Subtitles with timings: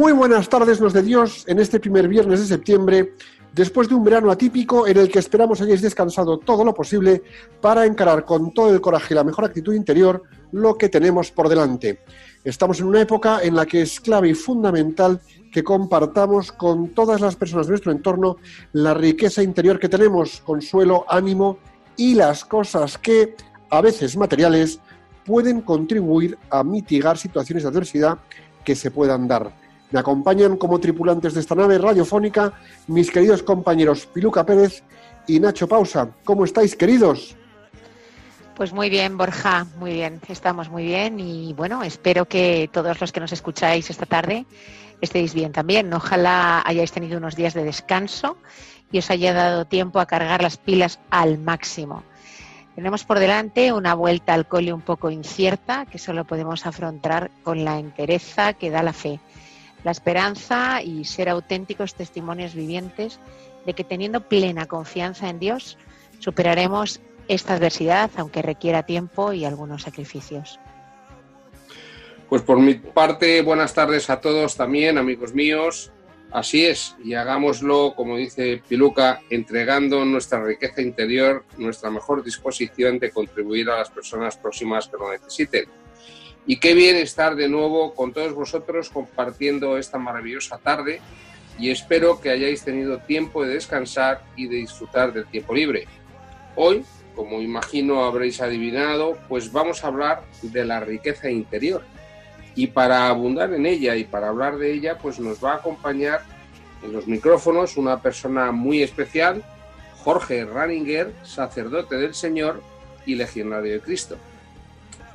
[0.00, 3.12] Muy buenas tardes, los de Dios, en este primer viernes de septiembre,
[3.52, 7.22] después de un verano atípico en el que esperamos hayáis descansado todo lo posible
[7.60, 10.22] para encarar con todo el coraje y la mejor actitud interior
[10.52, 12.00] lo que tenemos por delante.
[12.42, 15.20] Estamos en una época en la que es clave y fundamental
[15.52, 18.38] que compartamos con todas las personas de nuestro entorno
[18.72, 21.58] la riqueza interior que tenemos, consuelo, ánimo
[21.98, 23.34] y las cosas que,
[23.68, 24.80] a veces materiales,
[25.26, 28.18] pueden contribuir a mitigar situaciones de adversidad
[28.64, 29.60] que se puedan dar.
[29.90, 32.52] Me acompañan como tripulantes de esta nave radiofónica
[32.86, 34.82] mis queridos compañeros Piluca Pérez
[35.26, 36.10] y Nacho Pausa.
[36.24, 37.36] ¿Cómo estáis, queridos?
[38.54, 43.10] Pues muy bien, Borja, muy bien, estamos muy bien y bueno, espero que todos los
[43.10, 44.44] que nos escucháis esta tarde
[45.00, 45.92] estéis bien también.
[45.94, 48.36] Ojalá hayáis tenido unos días de descanso
[48.92, 52.02] y os haya dado tiempo a cargar las pilas al máximo.
[52.74, 57.64] Tenemos por delante una vuelta al cole un poco incierta que solo podemos afrontar con
[57.64, 59.20] la entereza que da la fe,
[59.84, 63.20] la esperanza y ser auténticos testimonios vivientes
[63.66, 65.78] de que teniendo plena confianza en Dios
[66.18, 70.58] superaremos esta adversidad, aunque requiera tiempo y algunos sacrificios.
[72.28, 75.90] Pues por mi parte, buenas tardes a todos también, amigos míos.
[76.30, 83.10] Así es, y hagámoslo, como dice Piluca, entregando nuestra riqueza interior, nuestra mejor disposición de
[83.10, 85.64] contribuir a las personas próximas que lo necesiten.
[86.50, 91.00] Y qué bien estar de nuevo con todos vosotros compartiendo esta maravillosa tarde
[91.60, 95.86] y espero que hayáis tenido tiempo de descansar y de disfrutar del tiempo libre.
[96.56, 96.84] Hoy,
[97.14, 101.84] como imagino habréis adivinado, pues vamos a hablar de la riqueza interior.
[102.56, 106.24] Y para abundar en ella y para hablar de ella, pues nos va a acompañar
[106.82, 109.44] en los micrófonos una persona muy especial,
[109.98, 112.60] Jorge Ranninger, sacerdote del Señor
[113.06, 114.16] y legionario de Cristo.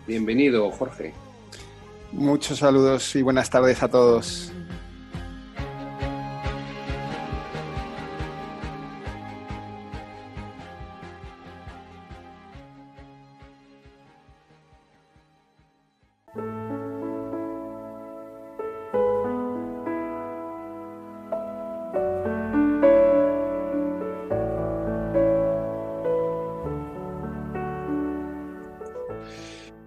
[0.08, 1.25] Bienvenido, Jorge.
[2.12, 4.52] Muchos saludos y buenas tardes a todos.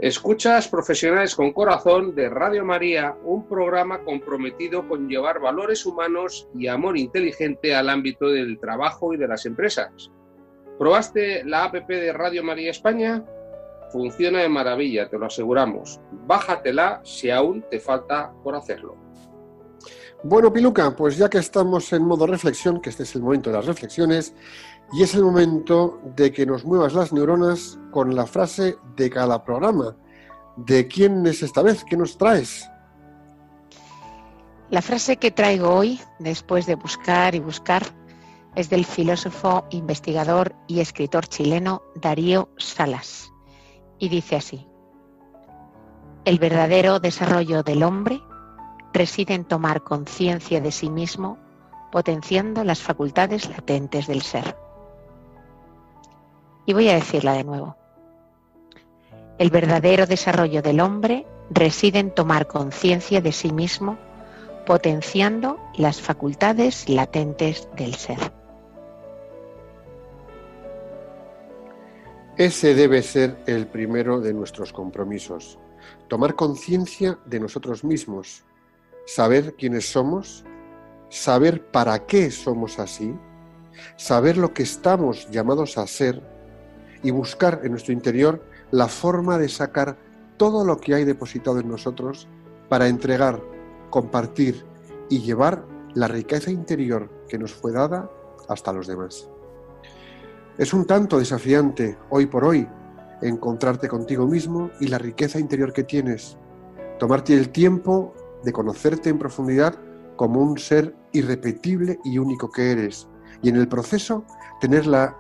[0.09, 6.67] Escuchas Profesionales con Corazón de Radio María, un programa comprometido con llevar valores humanos y
[6.67, 10.11] amor inteligente al ámbito del trabajo y de las empresas.
[10.79, 13.23] ¿Probaste la APP de Radio María España?
[13.93, 16.01] Funciona de maravilla, te lo aseguramos.
[16.11, 18.97] Bájatela si aún te falta por hacerlo.
[20.23, 23.57] Bueno, Piluca, pues ya que estamos en modo reflexión, que este es el momento de
[23.57, 24.35] las reflexiones,
[24.93, 29.45] y es el momento de que nos muevas las neuronas con la frase de cada
[29.45, 29.97] programa.
[30.57, 31.85] ¿De quién es esta vez?
[31.85, 32.69] ¿Qué nos traes?
[34.71, 37.83] La frase que traigo hoy, después de buscar y buscar,
[38.55, 43.31] es del filósofo, investigador y escritor chileno Darío Salas.
[43.99, 44.67] Y dice así,
[46.25, 48.21] el verdadero desarrollo del hombre
[48.93, 51.39] reside en tomar conciencia de sí mismo,
[51.93, 54.57] potenciando las facultades latentes del ser.
[56.69, 57.79] Y voy a decirla de nuevo.
[59.39, 63.97] El verdadero desarrollo del hombre reside en tomar conciencia de sí mismo,
[64.67, 68.19] potenciando las facultades latentes del ser.
[72.37, 75.59] Ese debe ser el primero de nuestros compromisos.
[76.07, 78.45] Tomar conciencia de nosotros mismos,
[79.07, 80.45] saber quiénes somos,
[81.09, 83.15] saber para qué somos así,
[83.97, 86.37] saber lo que estamos llamados a ser
[87.03, 89.97] y buscar en nuestro interior la forma de sacar
[90.37, 92.29] todo lo que hay depositado en nosotros
[92.69, 93.43] para entregar,
[93.91, 94.65] compartir
[95.09, 95.65] y llevar
[95.95, 98.11] la riqueza interior que nos fue dada
[98.49, 99.29] hasta los demás.
[100.59, 102.69] Es un tanto desafiante hoy por hoy
[103.23, 106.37] encontrarte contigo mismo y la riqueza interior que tienes,
[106.99, 108.15] tomarte el tiempo
[108.45, 109.75] de conocerte en profundidad
[110.17, 113.09] como un ser irrepetible y único que eres,
[113.43, 114.25] y en el proceso
[114.61, 115.17] tener la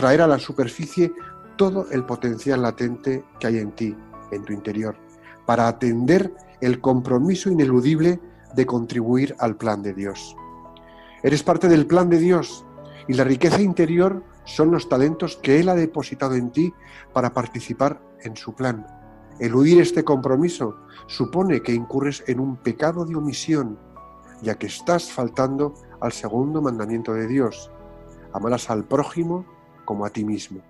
[0.00, 1.12] traer a la superficie
[1.56, 3.94] todo el potencial latente que hay en ti,
[4.32, 4.96] en tu interior
[5.50, 8.20] para atender el compromiso ineludible
[8.54, 10.36] de contribuir al plan de Dios.
[11.24, 12.64] Eres parte del plan de Dios
[13.08, 16.72] y la riqueza interior son los talentos que Él ha depositado en ti
[17.12, 18.86] para participar en su plan.
[19.40, 20.76] Eludir este compromiso
[21.08, 23.76] supone que incurres en un pecado de omisión,
[24.42, 27.72] ya que estás faltando al segundo mandamiento de Dios.
[28.32, 29.44] Amarás al prójimo
[29.90, 30.60] como a ti mismo.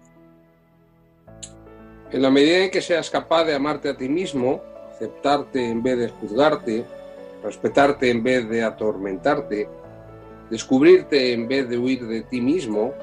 [2.11, 4.63] En la medida en que seas capaz de amarte a ti mismo,
[4.95, 6.87] aceptarte en vez de juzgarte,
[7.45, 9.69] respetarte en vez de atormentarte,
[10.49, 12.95] descubrirte en vez de huir de ti mismo,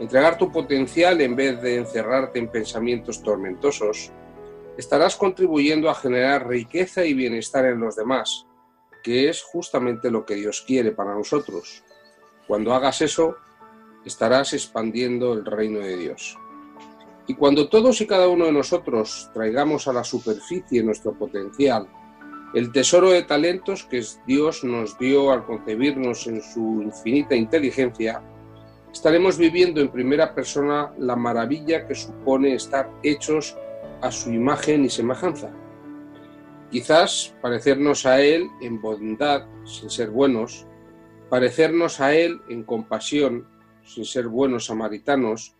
[0.00, 4.10] entregar tu potencial en vez de encerrarte en pensamientos tormentosos,
[4.78, 8.46] estarás contribuyendo a generar riqueza y bienestar en los demás,
[9.02, 11.84] que es justamente lo que Dios quiere para nosotros.
[12.46, 13.36] Cuando hagas eso,
[14.06, 16.38] estarás expandiendo el reino de Dios.
[17.26, 21.88] Y cuando todos y cada uno de nosotros traigamos a la superficie nuestro potencial,
[22.54, 28.22] el tesoro de talentos que Dios nos dio al concebirnos en su infinita inteligencia,
[28.92, 33.56] estaremos viviendo en primera persona la maravilla que supone estar hechos
[34.00, 35.50] a su imagen y semejanza.
[36.70, 40.64] Quizás parecernos a Él en bondad sin ser buenos,
[41.28, 43.55] parecernos a Él en compasión
[43.86, 45.54] sin ser buenos samaritanos,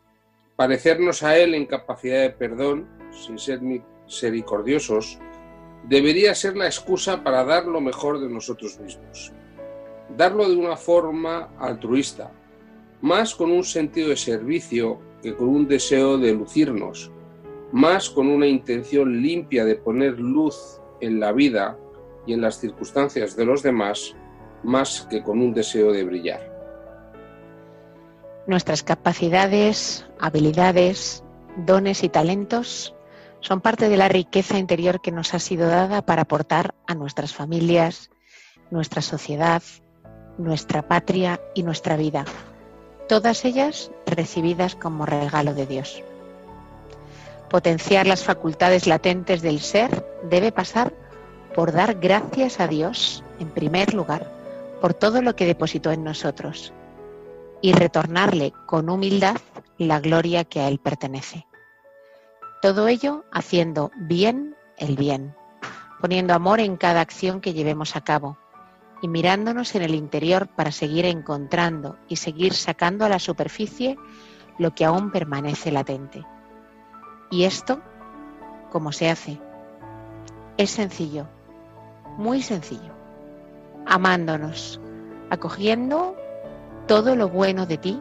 [0.56, 5.18] parecernos a Él en capacidad de perdón, sin ser misericordiosos,
[5.88, 9.32] debería ser la excusa para dar lo mejor de nosotros mismos.
[10.16, 12.32] Darlo de una forma altruista,
[13.00, 17.10] más con un sentido de servicio que con un deseo de lucirnos,
[17.72, 21.78] más con una intención limpia de poner luz en la vida
[22.26, 24.14] y en las circunstancias de los demás,
[24.62, 26.55] más que con un deseo de brillar.
[28.46, 31.24] Nuestras capacidades, habilidades,
[31.56, 32.94] dones y talentos
[33.40, 37.34] son parte de la riqueza interior que nos ha sido dada para aportar a nuestras
[37.34, 38.08] familias,
[38.70, 39.64] nuestra sociedad,
[40.38, 42.24] nuestra patria y nuestra vida,
[43.08, 46.04] todas ellas recibidas como regalo de Dios.
[47.50, 50.92] Potenciar las facultades latentes del ser debe pasar
[51.52, 54.30] por dar gracias a Dios, en primer lugar,
[54.80, 56.72] por todo lo que depositó en nosotros
[57.60, 59.36] y retornarle con humildad
[59.78, 61.46] la gloria que a Él pertenece.
[62.62, 65.34] Todo ello haciendo bien el bien,
[66.00, 68.38] poniendo amor en cada acción que llevemos a cabo
[69.02, 73.96] y mirándonos en el interior para seguir encontrando y seguir sacando a la superficie
[74.58, 76.24] lo que aún permanece latente.
[77.30, 77.80] Y esto,
[78.70, 79.38] ¿cómo se hace?
[80.56, 81.26] Es sencillo,
[82.16, 82.94] muy sencillo,
[83.84, 84.80] amándonos,
[85.30, 86.16] acogiendo
[86.86, 88.00] todo lo bueno de ti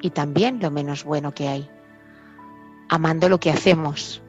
[0.00, 1.70] y también lo menos bueno que hay.
[2.88, 4.22] Amando lo que hacemos,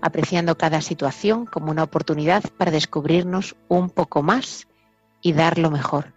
[0.00, 4.68] apreciando cada situación como una oportunidad para descubrirnos un poco más
[5.20, 6.12] y dar lo mejor.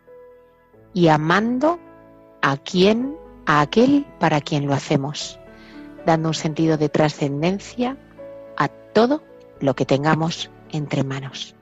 [0.93, 1.79] Y amando
[2.41, 5.39] a quien, a aquel para quien lo hacemos,
[6.05, 7.97] dando un sentido de trascendencia
[8.57, 9.23] a todo
[9.59, 11.55] lo que tengamos entre manos.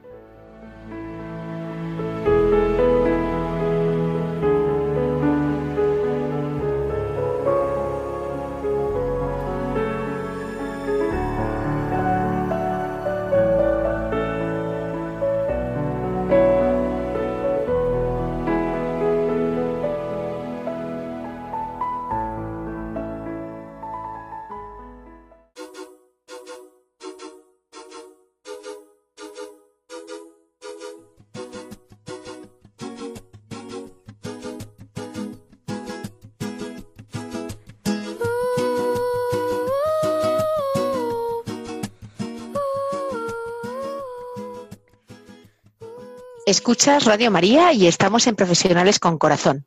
[46.53, 49.65] Escuchas Radio María y estamos en Profesionales con Corazón.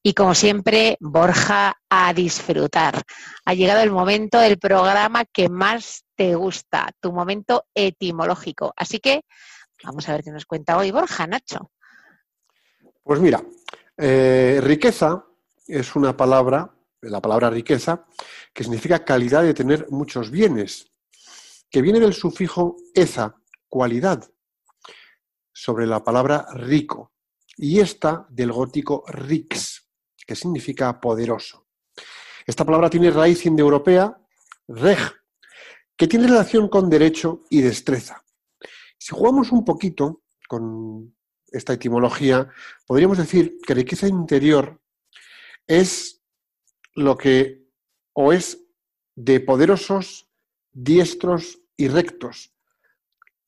[0.02, 3.00] Y como siempre, Borja, a disfrutar.
[3.44, 8.74] Ha llegado el momento del programa que más te gusta, tu momento etimológico.
[8.76, 9.22] Así que
[9.84, 11.70] vamos a ver qué nos cuenta hoy Borja, Nacho.
[13.04, 13.44] Pues mira,
[13.96, 15.24] eh, riqueza
[15.68, 18.06] es una palabra la palabra riqueza,
[18.52, 20.90] que significa calidad de tener muchos bienes,
[21.70, 23.36] que viene del sufijo eza,
[23.68, 24.30] cualidad,
[25.52, 27.12] sobre la palabra rico,
[27.56, 29.88] y esta del gótico rix,
[30.26, 31.66] que significa poderoso.
[32.46, 34.16] Esta palabra tiene raíz indoeuropea,
[34.68, 34.98] reg,
[35.96, 38.24] que tiene relación con derecho y destreza.
[38.98, 41.14] Si jugamos un poquito con
[41.46, 42.48] esta etimología,
[42.86, 44.80] podríamos decir que riqueza interior
[45.66, 46.19] es
[47.04, 47.66] lo que
[48.12, 48.66] o es
[49.16, 50.30] de poderosos,
[50.72, 52.54] diestros y rectos.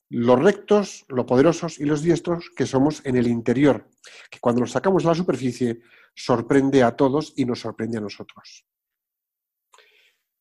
[0.09, 3.89] Los rectos, los poderosos y los diestros que somos en el interior,
[4.31, 5.81] que cuando los sacamos a la superficie
[6.15, 8.67] sorprende a todos y nos sorprende a nosotros.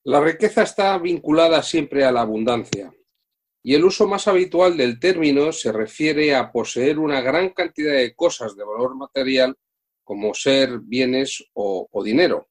[0.03, 2.91] La riqueza está vinculada siempre a la abundancia
[3.63, 8.15] y el uso más habitual del término se refiere a poseer una gran cantidad de
[8.15, 9.55] cosas de valor material
[10.03, 12.49] como ser bienes o, dinero.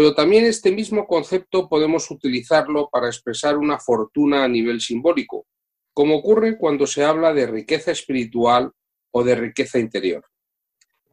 [0.00, 5.46] Pero también este mismo concepto podemos utilizarlo para expresar una fortuna a nivel simbólico,
[5.92, 8.72] como ocurre cuando se habla de riqueza espiritual
[9.10, 10.24] o de riqueza interior.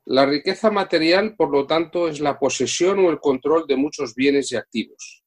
[0.06, 4.54] La riqueza material, por lo tanto, es la posesión o el control de muchos bienes
[4.54, 5.22] y activos.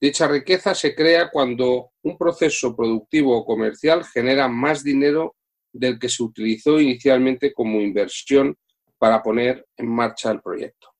[0.00, 5.36] Dicha riqueza se crea cuando un proceso productivo o comercial genera más dinero
[5.70, 8.56] del que se utilizó inicialmente como inversión
[8.96, 10.95] para poner en marcha el proyecto.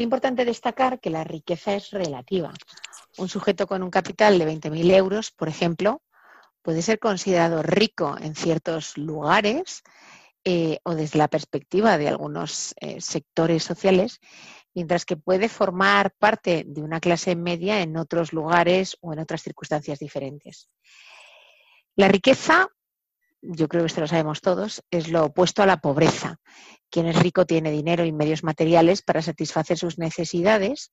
[0.00, 2.54] Importante destacar que la riqueza es relativa.
[3.18, 6.02] Un sujeto con un capital de 20.000 euros, por ejemplo,
[6.62, 9.82] puede ser considerado rico en ciertos lugares
[10.42, 14.20] eh, o desde la perspectiva de algunos eh, sectores sociales
[14.72, 19.42] mientras que puede formar parte de una clase media en otros lugares o en otras
[19.42, 20.70] circunstancias diferentes.
[21.94, 22.68] La riqueza,
[23.42, 26.38] yo creo que esto lo sabemos todos, es lo opuesto a la pobreza.
[26.90, 30.90] Quien es rico tiene dinero y medios materiales para satisfacer sus necesidades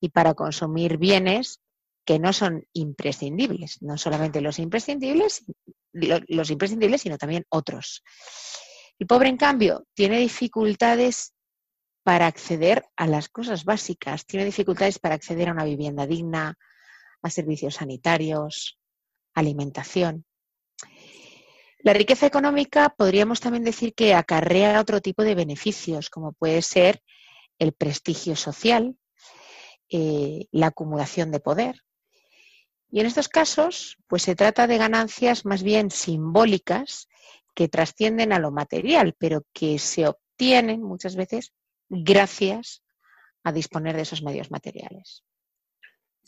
[0.00, 1.60] y para consumir bienes
[2.04, 5.44] que no son imprescindibles, no solamente los imprescindibles,
[5.92, 8.02] los imprescindibles, sino también otros.
[8.98, 11.34] El pobre, en cambio, tiene dificultades
[12.02, 16.56] para acceder a las cosas básicas, tiene dificultades para acceder a una vivienda digna,
[17.22, 18.78] a servicios sanitarios,
[19.34, 20.24] alimentación.
[21.80, 27.02] La riqueza económica podríamos también decir que acarrea otro tipo de beneficios, como puede ser
[27.58, 28.96] el prestigio social,
[29.90, 31.82] eh, la acumulación de poder.
[32.90, 37.08] Y en estos casos, pues se trata de ganancias más bien simbólicas
[37.54, 41.52] que trascienden a lo material, pero que se obtienen muchas veces
[41.88, 42.82] gracias
[43.44, 45.24] a disponer de esos medios materiales.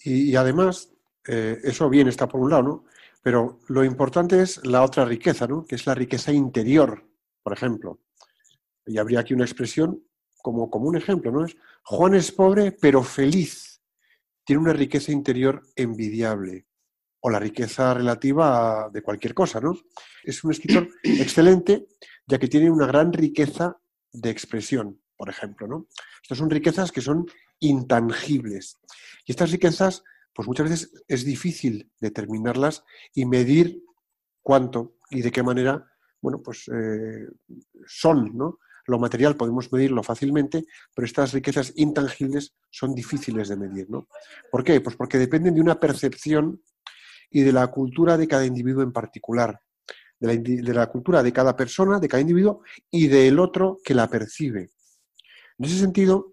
[0.03, 0.91] Y, además,
[1.27, 2.85] eh, eso bien está por un lado, ¿no?
[3.23, 5.65] Pero lo importante es la otra riqueza, ¿no?
[5.65, 7.07] Que es la riqueza interior,
[7.43, 8.01] por ejemplo.
[8.87, 10.03] Y habría aquí una expresión
[10.43, 11.45] como, como un ejemplo, ¿no?
[11.45, 13.83] Es Juan es pobre pero feliz.
[14.45, 16.67] Tiene una riqueza interior envidiable.
[17.23, 19.79] O la riqueza relativa de cualquier cosa, ¿no?
[20.25, 21.89] Es un escritor excelente,
[22.27, 23.77] ya que tiene una gran riqueza
[24.13, 25.67] de expresión por ejemplo.
[25.69, 25.87] ¿no?
[26.23, 27.27] Estas son riquezas que son
[27.59, 28.79] intangibles.
[29.27, 30.03] Y estas riquezas,
[30.41, 32.83] pues muchas veces es difícil determinarlas
[33.13, 33.85] y medir
[34.41, 35.87] cuánto y de qué manera,
[36.23, 37.29] bueno, pues eh,
[37.87, 38.59] son, ¿no?
[38.87, 44.09] Lo material podemos medirlo fácilmente, pero estas riquezas intangibles son difíciles de medir, ¿no?
[44.51, 44.81] ¿Por qué?
[44.81, 46.63] Pues porque dependen de una percepción
[47.31, 49.61] y de la cultura de cada individuo en particular,
[50.21, 54.71] de la cultura de cada persona, de cada individuo y del otro que la percibe.
[55.59, 56.33] En ese sentido,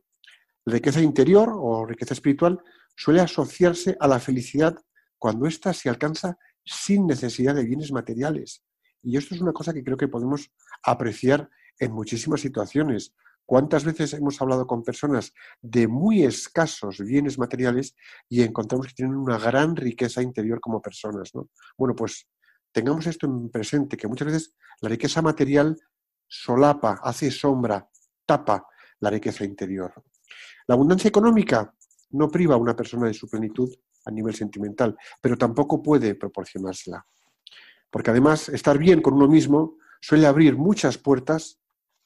[0.66, 2.64] riqueza interior o riqueza espiritual
[2.98, 4.76] suele asociarse a la felicidad
[5.18, 8.64] cuando ésta se alcanza sin necesidad de bienes materiales.
[9.04, 10.52] Y esto es una cosa que creo que podemos
[10.84, 11.50] apreciar
[11.80, 13.14] en muchísimas situaciones.
[13.46, 17.96] ¿Cuántas veces hemos hablado con personas de muy escasos bienes materiales
[18.28, 21.32] y encontramos que tienen una gran riqueza interior como personas?
[21.78, 22.28] Bueno, pues
[22.74, 25.78] tengamos esto en presente, que muchas veces la riqueza material
[26.28, 27.88] solapa, hace sombra,
[28.26, 28.68] tapa
[29.00, 29.94] la riqueza interior.
[30.68, 31.74] La abundancia económica
[32.12, 33.74] no priva a una persona de su plenitud
[34.06, 37.06] a nivel sentimental, pero tampoco puede proporcionársela.
[37.90, 41.60] Porque además, estar bien con uno mismo suele abrir muchas puertas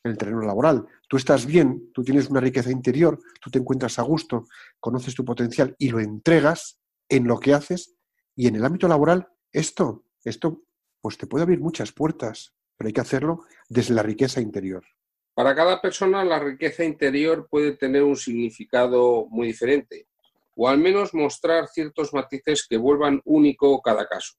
[0.03, 0.87] en el terreno laboral.
[1.07, 4.45] Tú estás bien, tú tienes una riqueza interior, tú te encuentras a gusto,
[4.79, 6.79] conoces tu potencial y lo entregas
[7.09, 7.95] en lo que haces
[8.35, 10.63] y en el ámbito laboral, esto, esto,
[11.01, 14.83] pues te puede abrir muchas puertas, pero hay que hacerlo desde la riqueza interior.
[15.33, 20.07] Para cada persona la riqueza interior puede tener un significado muy diferente,
[20.55, 24.33] o al menos mostrar ciertos matices que vuelvan único cada caso.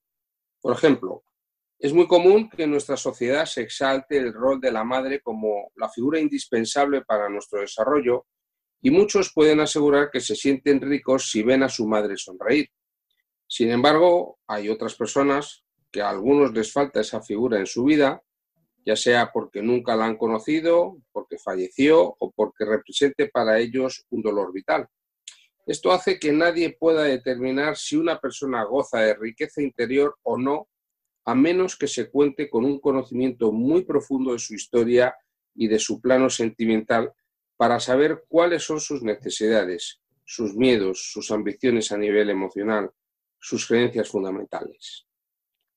[0.61, 1.25] Por ejemplo,
[1.78, 5.72] es muy común que en nuestra sociedad se exalte el rol de la madre como
[5.76, 8.26] la figura indispensable para nuestro desarrollo
[8.80, 12.68] y muchos pueden asegurar que se sienten ricos si ven a su madre sonreír.
[13.49, 18.22] Sin embargo, hay otras personas que a algunos les falta esa figura en su vida
[18.85, 24.23] ya sea porque nunca la han conocido, porque falleció o porque represente para ellos un
[24.23, 24.89] dolor vital.
[25.67, 30.69] Esto hace que nadie pueda determinar si una persona goza de riqueza interior o no,
[31.25, 35.15] a menos que se cuente con un conocimiento muy profundo de su historia
[35.55, 37.12] y de su plano sentimental
[37.57, 42.91] para saber cuáles son sus necesidades, sus miedos, sus ambiciones a nivel emocional,
[43.39, 45.07] sus creencias fundamentales.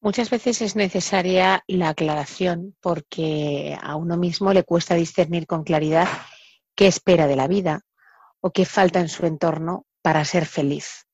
[0.05, 6.07] Muchas veces es necesaria la aclaración porque a uno mismo le cuesta discernir con claridad
[6.75, 7.81] qué espera de la vida
[8.39, 11.07] o qué falta en su entorno para ser feliz.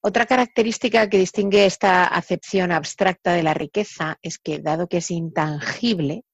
[0.00, 5.10] Otra característica que distingue esta acepción abstracta de la riqueza es que, dado que es
[5.10, 6.24] intangible,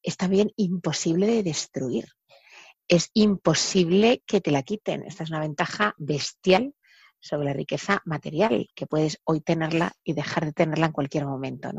[0.00, 2.06] es también imposible de destruir.
[2.86, 5.02] Es imposible que te la quiten.
[5.02, 6.72] Esta es una ventaja bestial
[7.20, 11.70] sobre la riqueza material, que puedes hoy tenerla y dejar de tenerla en cualquier momento.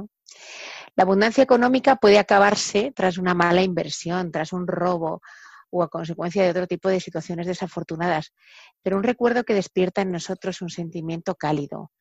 [0.96, 5.22] La abundancia económica puede acabarse tras una mala inversión, tras un robo
[5.70, 8.34] o a consecuencia de otro tipo de situaciones desafortunadas,
[8.82, 11.92] pero un recuerdo que despierta en nosotros un sentimiento cálido,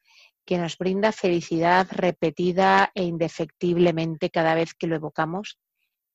[0.44, 5.58] que nos brinda felicidad repetida e indefectiblemente cada vez que lo evocamos,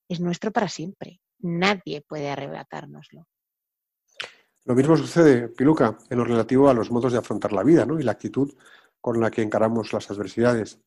[0.07, 1.21] es nuestro para siempre.
[1.39, 3.27] Nadie puede arrebatárnoslo.
[4.65, 7.99] Lo mismo sucede, Piluca, en lo relativo a los modos de afrontar la vida ¿no?
[7.99, 8.53] y la actitud
[8.99, 10.79] con la que encaramos las adversidades.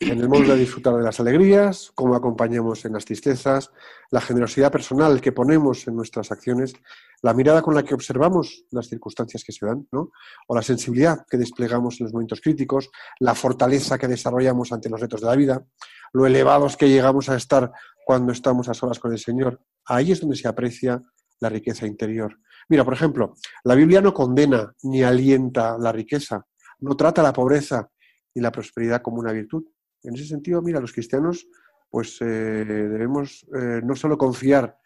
[0.00, 3.72] En el modo de disfrutar de las alegrías, cómo acompañamos en las tristezas,
[4.12, 6.74] la generosidad personal que ponemos en nuestras acciones,
[7.20, 10.12] la mirada con la que observamos las circunstancias que se dan, ¿no?
[10.46, 15.00] o la sensibilidad que desplegamos en los momentos críticos, la fortaleza que desarrollamos ante los
[15.00, 15.66] retos de la vida,
[16.12, 17.72] lo elevados que llegamos a estar
[18.06, 19.60] cuando estamos a solas con el Señor.
[19.84, 21.02] Ahí es donde se aprecia
[21.40, 22.38] la riqueza interior.
[22.68, 26.46] Mira, por ejemplo, la Biblia no condena ni alienta la riqueza,
[26.80, 27.90] no trata la pobreza
[28.34, 29.64] y la prosperidad como una virtud.
[30.02, 31.46] En ese sentido, mira, los cristianos
[31.90, 34.78] pues eh, debemos eh, no solo confiar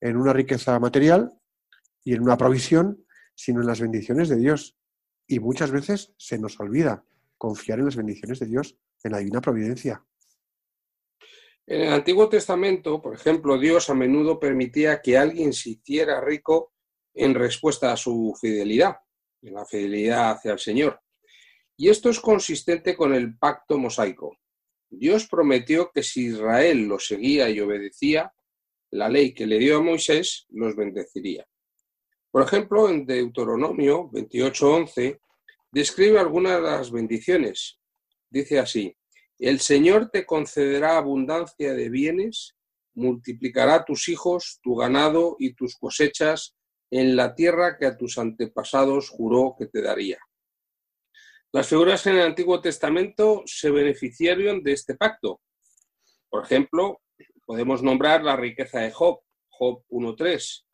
[0.00, 1.30] en una riqueza material
[2.02, 4.78] y en una provisión, sino en las bendiciones de Dios.
[5.26, 7.04] Y muchas veces se nos olvida
[7.36, 10.02] confiar en las bendiciones de Dios, en la divina providencia.
[11.68, 16.72] En el Antiguo Testamento, por ejemplo, Dios a menudo permitía que alguien se hiciera rico
[17.12, 18.98] en respuesta a su fidelidad,
[19.42, 21.00] en la fidelidad hacia el Señor.
[21.76, 24.38] Y esto es consistente con el pacto mosaico.
[24.88, 28.32] Dios prometió que si Israel lo seguía y obedecía,
[28.92, 31.44] la ley que le dio a Moisés los bendeciría.
[32.30, 35.18] Por ejemplo, en Deuteronomio 28:11
[35.72, 37.80] describe algunas de las bendiciones.
[38.30, 38.96] Dice así,
[39.38, 42.56] el Señor te concederá abundancia de bienes,
[42.94, 46.56] multiplicará tus hijos, tu ganado y tus cosechas
[46.90, 50.18] en la tierra que a tus antepasados juró que te daría.
[51.52, 55.40] Las figuras en el Antiguo Testamento se beneficiaron de este pacto.
[56.28, 57.00] Por ejemplo,
[57.44, 60.64] podemos nombrar la riqueza de Job, Job 1.3,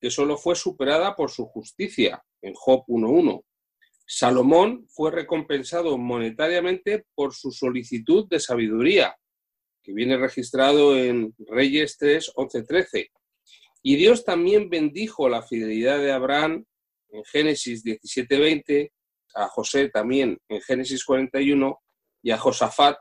[0.00, 3.44] que solo fue superada por su justicia, en Job 1.1.
[4.14, 9.16] Salomón fue recompensado monetariamente por su solicitud de sabiduría,
[9.82, 13.10] que viene registrado en Reyes 3, 11, 13.
[13.82, 16.66] Y Dios también bendijo la fidelidad de Abraham
[17.08, 18.92] en Génesis 17, 20,
[19.34, 21.80] a José también en Génesis 41
[22.22, 22.98] y a Josafat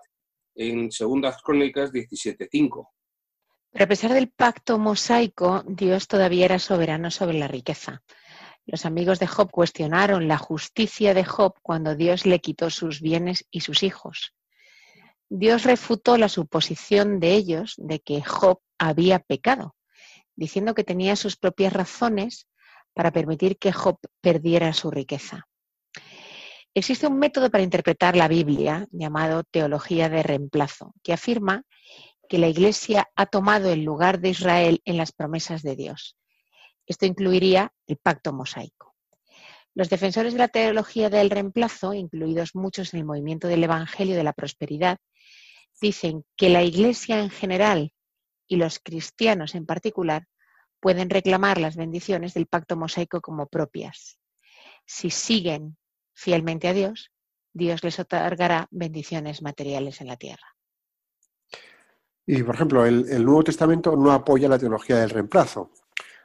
[0.55, 2.89] en Segundas Crónicas 17, 5.
[3.71, 8.01] Pero a pesar del pacto mosaico, Dios todavía era soberano sobre la riqueza.
[8.65, 13.45] Los amigos de Job cuestionaron la justicia de Job cuando Dios le quitó sus bienes
[13.49, 14.33] y sus hijos.
[15.29, 19.75] Dios refutó la suposición de ellos de que Job había pecado,
[20.35, 22.47] diciendo que tenía sus propias razones
[22.93, 25.47] para permitir que Job perdiera su riqueza.
[26.73, 31.63] Existe un método para interpretar la Biblia llamado teología de reemplazo, que afirma
[32.29, 36.15] que la Iglesia ha tomado el lugar de Israel en las promesas de Dios
[36.85, 38.95] esto incluiría el pacto mosaico.
[39.73, 44.23] Los defensores de la teología del reemplazo, incluidos muchos en el movimiento del Evangelio de
[44.23, 44.97] la Prosperidad,
[45.79, 47.93] dicen que la Iglesia en general
[48.47, 50.27] y los cristianos en particular
[50.81, 54.19] pueden reclamar las bendiciones del pacto mosaico como propias.
[54.85, 55.77] Si siguen
[56.13, 57.11] fielmente a Dios,
[57.53, 60.47] Dios les otorgará bendiciones materiales en la tierra.
[62.25, 65.71] Y, por ejemplo, el, el Nuevo Testamento no apoya la teología del reemplazo.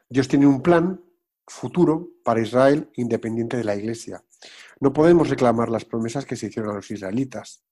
[0.08, 1.00] Dios tiene un plan
[1.46, 4.22] futuro para Israel independiente de la Iglesia.
[4.78, 7.64] No podemos reclamar las promesas que se hicieron a los israelitas.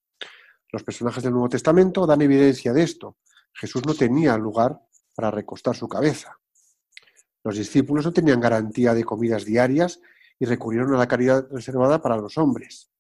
[0.73, 3.19] Los personajes del Nuevo Testamento dan evidencia de esto.
[3.53, 4.81] Jesús no tenía lugar
[5.15, 6.37] para recostar su cabeza.
[7.45, 10.01] Los discípulos no tenían garantía de comidas diarias
[10.39, 12.91] y recurrieron a la caridad reservada para los hombres.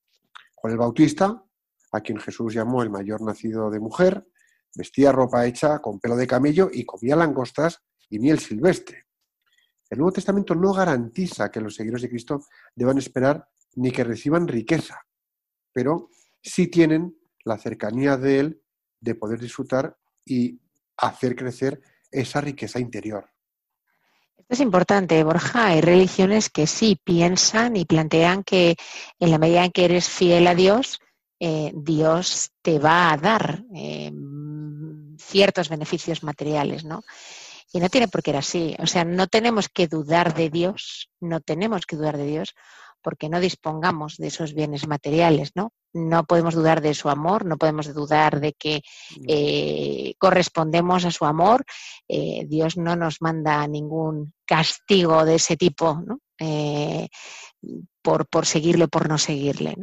[0.54, 1.42] Juan el Bautista,
[1.90, 4.28] a quien Jesús llamó el mayor nacido de mujer,
[4.76, 9.03] vestía ropa hecha con pelo de camello y comía langostas y miel silvestre.
[9.90, 12.44] El Nuevo Testamento no garantiza que los seguidores de Cristo
[12.74, 15.06] deban esperar ni que reciban riqueza,
[15.72, 16.10] pero
[16.42, 18.62] sí tienen la cercanía de Él
[19.00, 20.60] de poder disfrutar y
[20.96, 23.28] hacer crecer esa riqueza interior.
[24.36, 25.68] Esto es importante, Borja.
[25.68, 28.76] Hay religiones que sí piensan y plantean que
[29.18, 31.00] en la medida en que eres fiel a Dios,
[31.40, 34.12] eh, Dios te va a dar eh,
[35.18, 37.02] ciertos beneficios materiales, ¿no?
[37.74, 38.76] Y no tiene por qué ser así.
[38.78, 42.54] O sea, no tenemos que dudar de Dios, no tenemos que dudar de Dios
[43.02, 45.72] porque no dispongamos de esos bienes materiales, ¿no?
[45.92, 48.80] No podemos dudar de su amor, no podemos dudar de que
[49.26, 51.64] eh, correspondemos a su amor.
[52.06, 56.20] Eh, Dios no nos manda ningún castigo de ese tipo, ¿no?
[56.38, 57.08] Eh,
[58.00, 59.74] por, por seguirle, por no seguirle.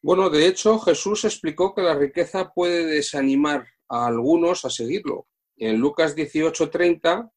[0.00, 5.26] Bueno, de hecho, Jesús explicó que la riqueza puede desanimar a algunos a seguirlo.
[5.58, 7.30] En Lucas 18:30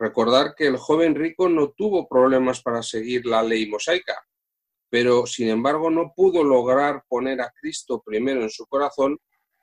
[0.00, 4.26] Recordar que el joven rico no tuvo problemas para seguir la ley mosaica,
[4.88, 9.18] pero sin embargo no pudo lograr poner a Cristo primero en su corazón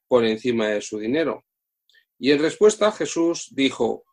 [0.07, 1.43] por encima de su dinero.
[2.19, 4.03] Y en respuesta Jesús dijo,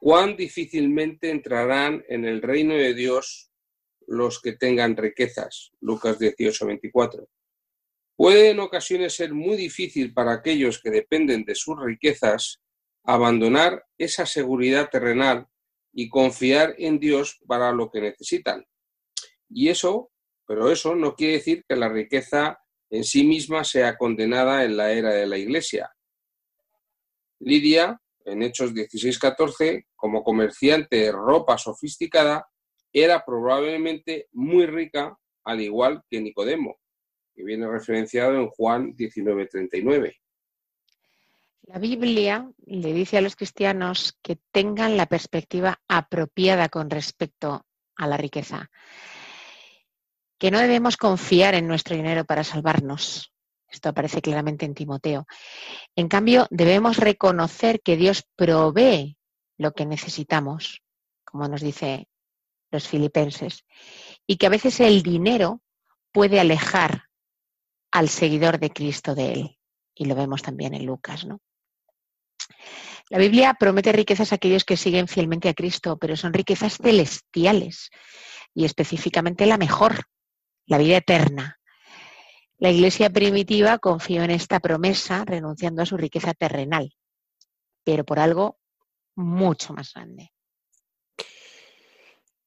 [0.00, 3.52] cuán difícilmente entrarán en el reino de Dios
[4.08, 5.70] los que tengan riquezas.
[5.80, 7.28] Lucas 18, 24.
[8.16, 12.60] Puede en ocasiones ser muy difícil para aquellos que dependen de sus riquezas
[13.04, 15.48] abandonar esa seguridad terrenal
[15.92, 18.64] y confiar en Dios para lo que necesitan.
[19.48, 20.10] Y eso,
[20.46, 22.60] pero eso no quiere decir que la riqueza
[22.90, 25.90] en sí misma sea condenada en la era de la Iglesia.
[27.40, 32.46] Lidia, en Hechos 16-14, como comerciante de ropa sofisticada,
[32.92, 36.78] era probablemente muy rica, al igual que Nicodemo,
[37.34, 40.19] que viene referenciado en Juan 19:39.
[41.72, 48.08] La Biblia le dice a los cristianos que tengan la perspectiva apropiada con respecto a
[48.08, 48.72] la riqueza,
[50.36, 53.32] que no debemos confiar en nuestro dinero para salvarnos.
[53.68, 55.28] Esto aparece claramente en Timoteo.
[55.94, 59.16] En cambio, debemos reconocer que Dios provee
[59.56, 60.82] lo que necesitamos,
[61.24, 62.08] como nos dice
[62.72, 63.64] los filipenses,
[64.26, 65.62] y que a veces el dinero
[66.10, 67.04] puede alejar
[67.92, 69.58] al seguidor de Cristo de él.
[69.94, 71.40] Y lo vemos también en Lucas, ¿no?
[73.08, 77.90] La Biblia promete riquezas a aquellos que siguen fielmente a Cristo, pero son riquezas celestiales
[78.54, 80.04] y específicamente la mejor,
[80.66, 81.58] la vida eterna.
[82.58, 86.94] La iglesia primitiva confió en esta promesa renunciando a su riqueza terrenal,
[87.84, 88.58] pero por algo
[89.16, 90.32] mucho más grande.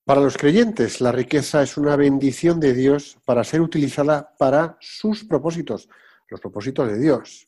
[0.06, 5.24] Para los creyentes, la riqueza es una bendición de Dios para ser utilizada para sus
[5.24, 5.90] propósitos,
[6.30, 7.48] los propósitos de Dios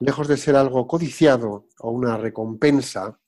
[0.00, 3.20] lejos de ser algo codiciado o una recompensa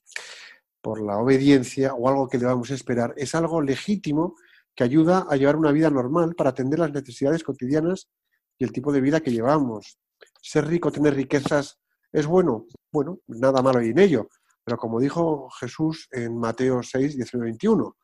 [0.81, 4.35] por la obediencia o algo que debamos esperar, es algo legítimo
[4.75, 8.09] que ayuda a llevar una vida normal para atender las necesidades cotidianas
[8.57, 9.99] y el tipo de vida que llevamos.
[10.41, 11.79] Ser rico, tener riquezas,
[12.11, 12.65] es bueno.
[12.91, 14.27] Bueno, nada malo hay en ello.
[14.65, 17.97] Pero como dijo Jesús en Mateo 6, 19, 21,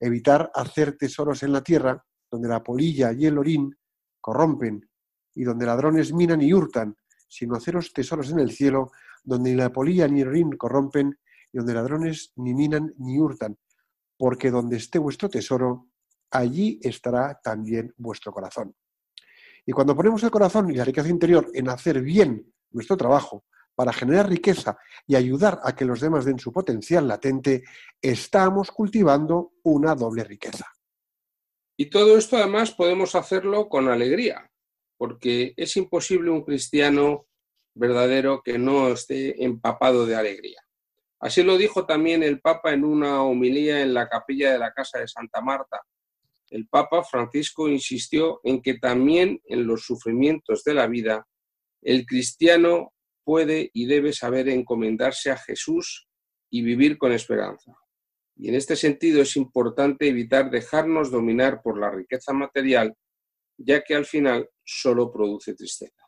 [0.00, 3.76] evitar hacer tesoros en la tierra donde la polilla y el orín
[4.20, 4.88] corrompen
[5.34, 6.94] y donde ladrones minan y hurtan
[7.32, 8.92] sino haceros tesoros en el cielo,
[9.24, 11.18] donde ni la polilla ni el rin corrompen,
[11.50, 13.56] y donde ladrones ni minan ni hurtan,
[14.18, 15.88] porque donde esté vuestro tesoro,
[16.30, 18.76] allí estará también vuestro corazón.
[19.64, 23.94] Y cuando ponemos el corazón y la riqueza interior en hacer bien nuestro trabajo, para
[23.94, 27.62] generar riqueza y ayudar a que los demás den su potencial latente,
[28.02, 30.66] estamos cultivando una doble riqueza.
[31.78, 34.51] Y todo esto además podemos hacerlo con alegría,
[35.02, 37.26] porque es imposible un cristiano
[37.74, 40.60] verdadero que no esté empapado de alegría.
[41.18, 45.00] Así lo dijo también el Papa en una homilía en la capilla de la Casa
[45.00, 45.80] de Santa Marta.
[46.50, 51.26] El Papa Francisco insistió en que también en los sufrimientos de la vida
[51.80, 52.92] el cristiano
[53.24, 56.06] puede y debe saber encomendarse a Jesús
[56.48, 57.72] y vivir con esperanza.
[58.36, 62.94] Y en este sentido es importante evitar dejarnos dominar por la riqueza material
[63.56, 66.02] ya que al final solo produce tristeza.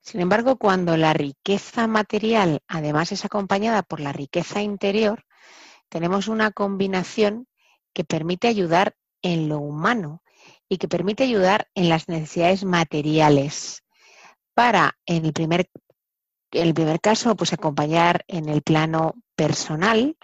[0.00, 5.24] Sin embargo, cuando la riqueza material además es acompañada por la riqueza interior,
[5.88, 7.46] tenemos una combinación
[7.94, 10.22] que permite ayudar en lo humano
[10.68, 13.82] y que permite ayudar en las necesidades materiales
[14.54, 15.70] para, en el primer,
[16.50, 20.16] en el primer caso, pues acompañar en el plano personal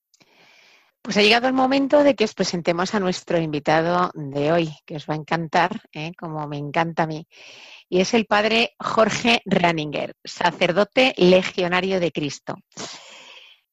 [1.02, 4.96] Pues ha llegado el momento de que os presentemos a nuestro invitado de hoy, que
[4.96, 6.10] os va a encantar, ¿eh?
[6.18, 7.28] como me encanta a mí.
[7.88, 12.56] Y es el padre Jorge Raninger, sacerdote legionario de Cristo.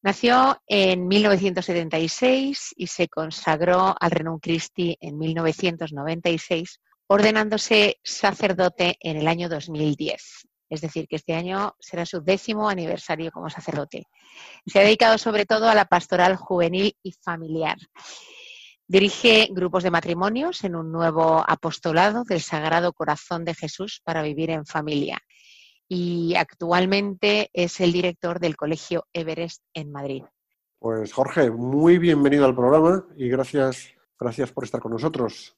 [0.06, 9.28] Nació en 1976 y se consagró al Renum Christi en 1996, ordenándose sacerdote en el
[9.28, 10.48] año 2010.
[10.70, 14.04] Es decir, que este año será su décimo aniversario como sacerdote.
[14.68, 17.78] Se ha dedicado sobre todo a la pastoral juvenil y familiar.
[18.88, 24.52] Dirige grupos de matrimonios en un nuevo apostolado del Sagrado Corazón de Jesús para vivir
[24.52, 25.20] en familia
[25.88, 30.24] y actualmente es el director del Colegio Everest en Madrid.
[30.80, 35.56] Pues Jorge, muy bienvenido al programa y gracias, gracias por estar con nosotros.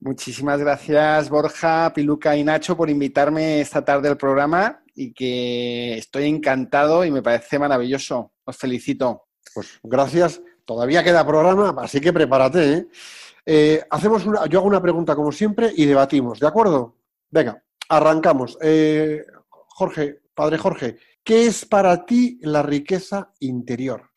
[0.00, 6.26] Muchísimas gracias Borja, Piluca y Nacho por invitarme esta tarde al programa y que estoy
[6.26, 8.32] encantado y me parece maravilloso.
[8.44, 9.28] Os felicito.
[9.54, 10.42] Pues gracias.
[10.64, 12.72] Todavía queda programa, así que prepárate.
[12.72, 12.86] ¿eh?
[13.44, 16.96] Eh, hacemos una, yo hago una pregunta como siempre y debatimos, ¿de acuerdo?
[17.30, 18.56] Venga, arrancamos.
[18.60, 19.24] Eh,
[19.74, 24.10] Jorge, padre Jorge, ¿qué es para ti la riqueza interior?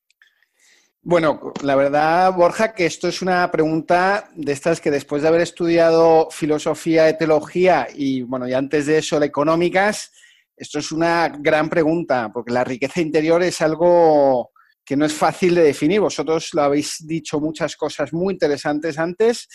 [1.02, 5.42] Bueno, la verdad, Borja, que esto es una pregunta de estas que después de haber
[5.42, 10.12] estudiado filosofía teología y, bueno, y antes de eso, económicas,
[10.58, 14.50] esto es una gran pregunta, porque la riqueza interior es algo
[14.84, 16.02] que no es fácil de definir.
[16.02, 19.48] Vosotros lo habéis dicho muchas cosas muy interesantes antes.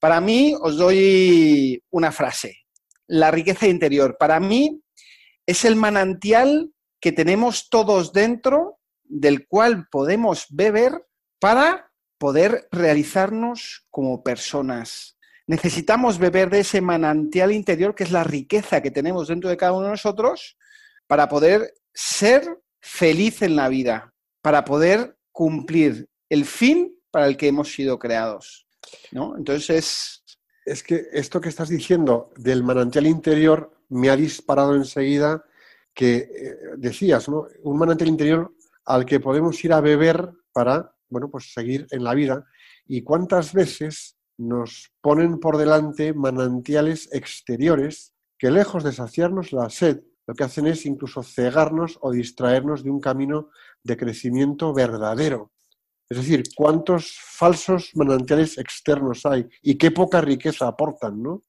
[0.00, 2.64] Para mí, os doy una frase.
[3.06, 4.16] La riqueza interior.
[4.18, 4.80] Para mí,
[5.46, 11.06] es el manantial que tenemos todos dentro, del cual podemos beber
[11.38, 15.16] para poder realizarnos como personas.
[15.46, 19.72] Necesitamos beber de ese manantial interior que es la riqueza que tenemos dentro de cada
[19.72, 20.56] uno de nosotros
[21.06, 27.48] para poder ser feliz en la vida, para poder cumplir el fin para el que
[27.48, 28.66] hemos sido creados.
[29.12, 29.36] ¿no?
[29.36, 30.24] Entonces
[30.64, 35.44] es que esto que estás diciendo del manantial interior me ha disparado enseguida
[35.94, 37.46] que eh, decías, ¿no?
[37.62, 42.14] Un manantial interior al que podemos ir a beber para, bueno, pues seguir en la
[42.14, 42.46] vida.
[42.86, 50.02] Y cuántas veces nos ponen por delante manantiales exteriores que lejos de saciarnos la sed,
[50.26, 53.50] lo que hacen es incluso cegarnos o distraernos de un camino
[53.82, 55.52] de crecimiento verdadero.
[56.08, 61.42] Es decir, cuántos falsos manantiales externos hay y qué poca riqueza aportan, ¿no?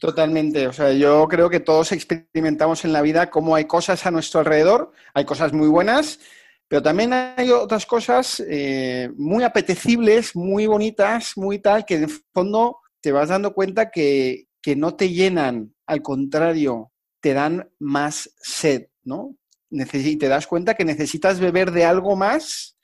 [0.00, 0.68] Totalmente.
[0.68, 4.40] O sea, yo creo que todos experimentamos en la vida cómo hay cosas a nuestro
[4.40, 6.20] alrededor, hay cosas muy buenas,
[6.68, 12.10] pero también hay otras cosas eh, muy apetecibles, muy bonitas, muy tal, que en el
[12.32, 18.30] fondo te vas dando cuenta que, que no te llenan, al contrario, te dan más
[18.38, 19.34] sed, ¿no?
[19.70, 22.76] y te das cuenta que necesitas beber de algo más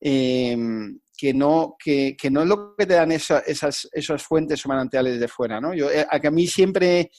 [0.00, 5.20] em, que, no, que, no es lo que te dan esas, esas fuentes o manantiales
[5.20, 5.60] de fuera.
[5.60, 5.74] ¿no?
[5.74, 7.10] Yo, eh, a, mí siempre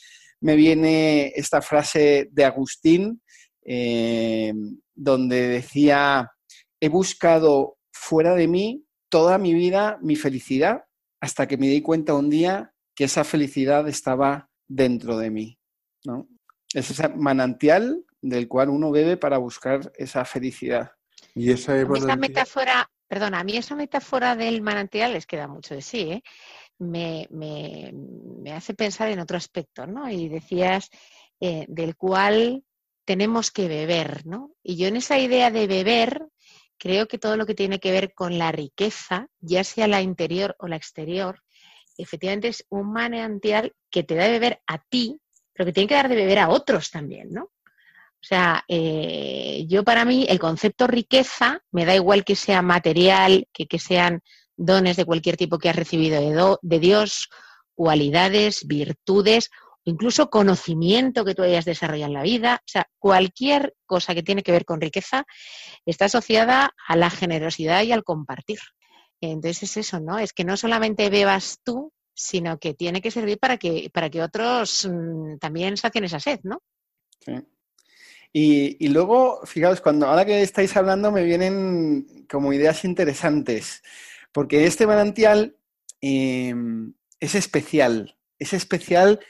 [0.41, 3.21] me viene esta frase de Agustín,
[3.63, 6.31] em, donde decía,
[6.79, 10.83] he buscado fuera de mí toda mi vida mi felicidad
[11.21, 15.59] hasta que me di cuenta un día que esa felicidad estaba dentro de mí.
[16.03, 16.27] ¿no?
[16.73, 20.91] Es ese manantial del cual uno bebe para buscar esa felicidad.
[21.33, 21.73] Y esa,
[22.17, 26.23] metáfora, perdona, a mí esa metáfora del manantial les queda mucho de sí, ¿eh?
[26.79, 30.09] me, hace pensar en otro aspecto, ¿no?
[30.09, 30.89] Y decías
[31.39, 32.63] eh, del cual
[33.05, 34.51] tenemos que beber, ¿no?
[34.63, 36.27] Y yo en esa idea de beber
[36.77, 40.55] creo que todo lo que tiene que ver con la riqueza, ya sea la interior
[40.59, 41.41] o la exterior,
[41.97, 45.19] efectivamente es un manantial que te da de beber a ti,
[45.53, 47.51] pero que tiene que dar de beber a otros también, ¿no?
[48.25, 53.47] O sea, eh, yo para mí el concepto riqueza me da igual que sea material,
[53.53, 54.23] que, que sean
[54.57, 57.29] dones de cualquier tipo que has recibido de, Dios,
[57.75, 59.51] cualidades, virtudes,
[59.83, 62.61] incluso conocimiento que tú hayas desarrollado en la vida.
[62.61, 65.25] O sea, cualquier cosa que tiene que ver con riqueza
[65.85, 68.57] está asociada a la generosidad y al compartir.
[69.21, 70.17] Entonces es eso, ¿no?
[70.17, 74.23] Es que no solamente bebas tú, sino que tiene que servir para que, para que
[74.23, 76.63] otros mm, también saquen esa sed, ¿no?
[77.19, 77.33] Sí.
[78.37, 83.81] Y, luego, fijaos, cuando ahora que estáis hablando me vienen como ideas interesantes,
[84.33, 85.55] porque este manantial
[86.01, 89.21] em, es especial, es especial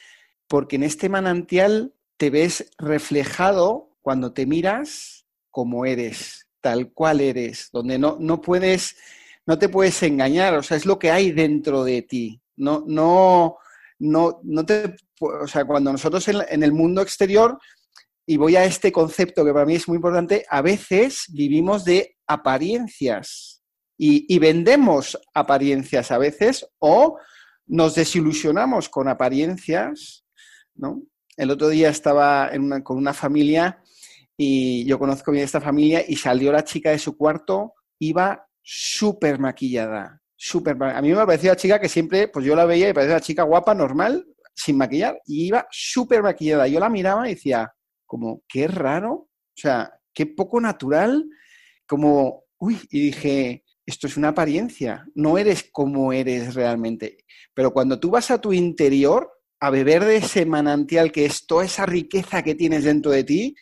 [0.48, 7.70] porque en este manantial te ves reflejado cuando te miras como eres, tal cual eres,
[7.72, 8.98] donde no, no puedes,
[9.46, 12.42] no te puedes engañar, o sea, es lo que hay dentro de ti.
[12.56, 13.58] No, no,
[14.00, 17.60] no, no te, o sea, cuando nosotros en, el mundo exterior,
[18.26, 22.18] y voy a este concepto que para mí es muy importante, a veces vivimos de
[22.28, 23.64] apariencias
[23.98, 27.18] y, vendemos apariencias a veces o
[27.68, 30.26] nos desilusionamos con apariencias,
[30.76, 31.04] ¿no?
[31.38, 32.52] El otro día estaba
[32.84, 33.82] con una familia
[34.38, 39.40] y yo conozco bien esta familia y salió la chica de su cuarto, iba súper
[39.40, 42.94] maquillada, súper A mí me parecía la chica que siempre, pues yo la veía y
[42.94, 46.68] parecía una chica guapa, normal, sin maquillar, y iba súper maquillada.
[46.68, 47.75] Yo la miraba y decía,
[48.06, 51.30] como, qué raro, o sea, qué poco natural,
[51.88, 57.18] como, uy, y dije, esto es una apariencia, no eres como eres realmente.
[57.54, 61.66] Pero cuando tú vas a tu interior a beber de ese manantial que es toda
[61.66, 63.56] esa riqueza que tienes dentro de ti,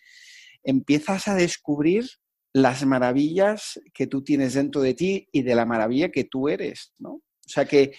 [0.63, 2.06] empiezas a descubrir
[2.53, 6.93] las maravillas que tú tienes dentro de ti y de la maravilla que tú eres,
[6.99, 7.13] ¿no?
[7.13, 7.93] O sea que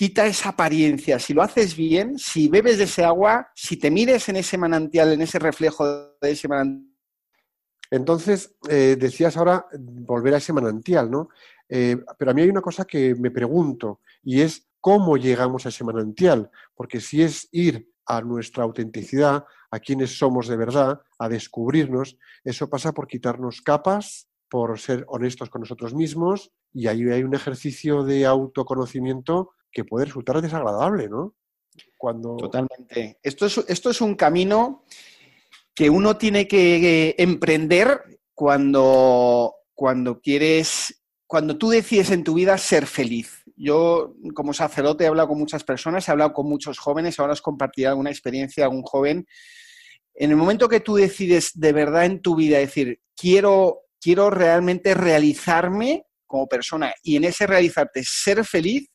[0.00, 1.18] quita esa apariencia.
[1.18, 5.12] Si lo haces bien, si bebes de ese agua, si te mires en ese manantial,
[5.12, 5.84] en ese reflejo
[6.18, 6.96] de ese manantial.
[7.90, 11.28] Entonces, eh, decías ahora volver a ese manantial, ¿no?
[11.68, 15.68] Eh, pero a mí hay una cosa que me pregunto y es cómo llegamos a
[15.68, 21.28] ese manantial, porque si es ir a nuestra autenticidad, a quienes somos de verdad, a
[21.28, 22.16] descubrirnos.
[22.42, 27.34] Eso pasa por quitarnos capas, por ser honestos con nosotros mismos y ahí hay un
[27.34, 31.34] ejercicio de autoconocimiento que puede resultar desagradable, ¿no?
[31.96, 32.36] Cuando...
[32.36, 33.18] Totalmente.
[33.22, 34.84] Esto es, esto es un camino
[35.74, 42.86] que uno tiene que emprender cuando, cuando quieres, cuando tú decides en tu vida ser
[42.86, 43.44] feliz.
[43.56, 47.42] Yo, como sacerdote, he hablado con muchas personas, he hablado con muchos jóvenes, ahora os
[47.42, 49.26] compartiré alguna experiencia de algún joven.
[50.14, 54.94] En el momento que tú decides de verdad en tu vida decir, quiero, quiero realmente
[54.94, 58.88] realizarme como persona y en ese realizarte ser feliz,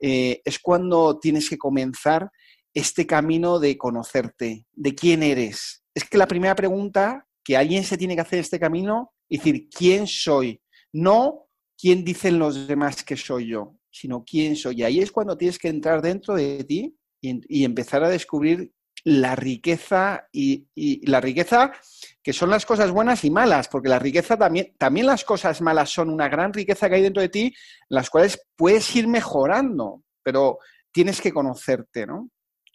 [0.00, 2.30] eh, es cuando tienes que comenzar
[2.74, 5.82] este camino de conocerte, de quién eres.
[5.94, 9.68] Es que la primera pregunta que alguien se tiene que hacer este camino es decir,
[9.68, 10.60] ¿quién soy?
[10.92, 11.46] No
[11.76, 14.80] quién dicen los demás que soy yo sino quién soy.
[14.80, 18.72] Y ahí es cuando tienes que entrar dentro de ti y, empezar a descubrir
[19.04, 20.66] la riqueza y,
[21.06, 21.72] la riqueza
[22.22, 25.90] que son las cosas buenas y malas, porque la riqueza también, también las cosas malas
[25.90, 27.54] son una gran riqueza que hay dentro de ti,
[27.88, 30.58] las cuales puedes ir mejorando, pero
[30.92, 32.30] tienes que conocerte, ¿no?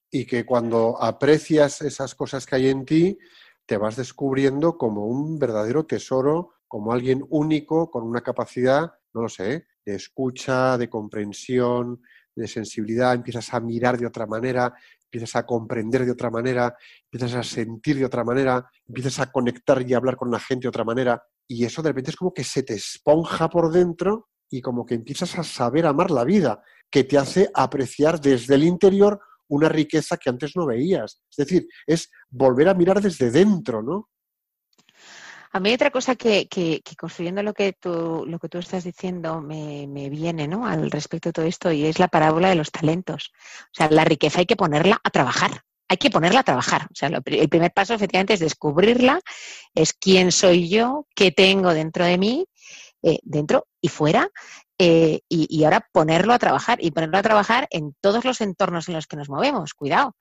[0.10, 3.18] Y que cuando aprecias esas cosas que hay en ti,
[3.66, 9.30] te vas descubriendo como un verdadero tesoro, como alguien único, con una capacidad, no lo
[9.30, 12.02] sé, de escucha, de comprensión,
[12.36, 14.74] de sensibilidad, empiezas a mirar de otra manera,
[15.14, 16.76] empiezas a comprender de otra manera,
[17.12, 20.70] empiezas a sentir de otra manera, empiezas a conectar y hablar con la gente de
[20.70, 21.22] otra manera.
[21.48, 24.96] Y eso de repente es como que se te esponja por dentro y como que
[24.96, 30.18] empiezas a saber amar la vida, que te hace apreciar desde el interior una riqueza
[30.18, 31.22] que antes no veías.
[31.30, 34.10] Es decir, es volver a mirar desde dentro, ¿no?
[35.56, 36.48] A mí otra cosa que,
[36.98, 40.66] construyendo lo que tú, lo que tú estás diciendo me, viene ¿no?
[40.66, 43.32] al respecto de todo esto y es la parábola de los talentos.
[43.66, 45.62] O sea, la riqueza hay que ponerla a trabajar.
[45.88, 46.88] Hay que ponerla a trabajar.
[46.92, 49.20] O sea, el primer paso efectivamente es descubrirla,
[49.76, 52.48] es quién soy yo, qué tengo dentro de mí,
[53.04, 54.30] eh, dentro y fuera,
[54.78, 58.96] eh, y, ahora ponerlo a trabajar y ponerlo a trabajar en todos los entornos en
[58.96, 59.74] los que nos movemos.
[59.74, 60.16] Cuidado,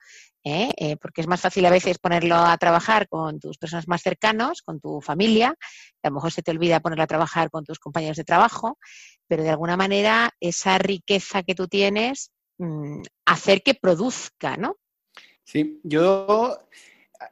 [0.44, 0.96] ¿eh?
[1.00, 4.80] Porque es más fácil a veces ponerlo a trabajar con tus personas más cercanos, con
[4.80, 5.56] tu familia,
[6.02, 8.78] a lo mejor se te olvida ponerlo a trabajar con tus compañeros de trabajo,
[9.26, 14.76] pero de alguna manera esa riqueza que tú tienes, mm, hacer que produzca, ¿no?
[15.44, 16.58] Sí, yo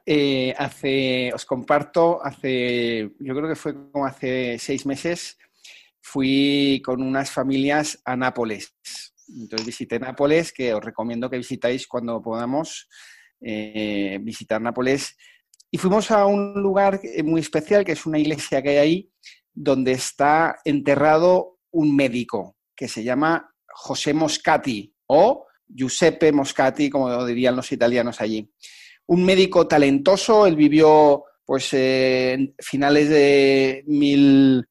[0.05, 5.37] eh, hace, os comparto, hace, yo creo que fue como hace seis meses,
[6.01, 8.73] fui con unas familias a Nápoles
[9.39, 12.87] entonces visité Nápoles, que os recomiendo que visitáis cuando podamos
[13.39, 15.17] eh, visitar Nápoles.
[15.69, 19.11] Y fuimos a un lugar muy especial, que es una iglesia que hay ahí,
[19.53, 27.55] donde está enterrado un médico que se llama José Moscati o Giuseppe Moscati, como dirían
[27.55, 28.51] los italianos allí.
[29.11, 34.65] Un médico talentoso, él vivió pues en finales de mil,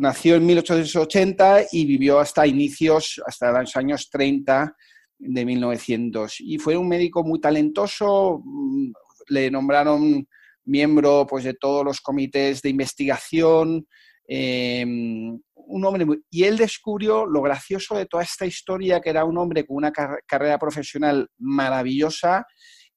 [0.00, 4.74] nació en 1880 y vivió hasta inicios, hasta los años 30
[5.18, 6.40] de 1900.
[6.40, 8.92] Y fue un médico muy talentoso, mm,
[9.28, 10.26] le nombraron
[10.64, 13.86] miembro pues, de todos los comités de investigación,
[14.26, 19.36] em, un hombre y él descubrió lo gracioso de toda esta historia, que era un
[19.36, 22.46] hombre con una carrera profesional maravillosa,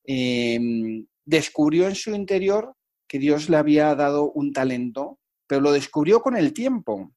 [0.08, 2.76] em, descubrió en su interior
[3.08, 7.12] que Dios le había dado un talento pero lo descubrió con el tiempo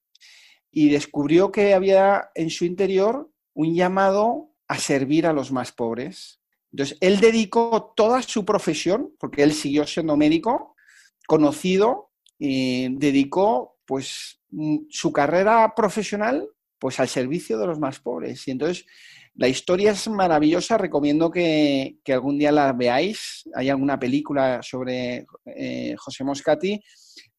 [0.70, 6.40] y descubrió que había en su interior un llamado a servir a los más pobres.
[6.72, 10.76] Entonces, él dedicó toda su profesión, porque él siguió siendo médico,
[11.26, 16.46] conocido, y dedicó pues mm, su carrera profesional
[16.78, 18.46] pues al servicio de los más pobres.
[18.46, 18.86] Y entonces
[19.38, 23.48] la historia es maravillosa, recomiendo que, algún día la veáis.
[23.54, 26.82] Hay alguna película sobre eh, José Moscati,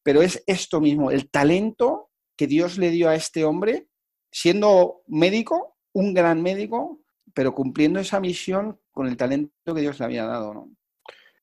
[0.01, 3.87] pero es esto mismo, el talento que Dios le dio a este hombre,
[4.31, 7.01] siendo médico, un gran médico,
[7.33, 10.53] pero cumpliendo esa misión con el talento que Dios le había dado.
[10.53, 10.71] ¿no?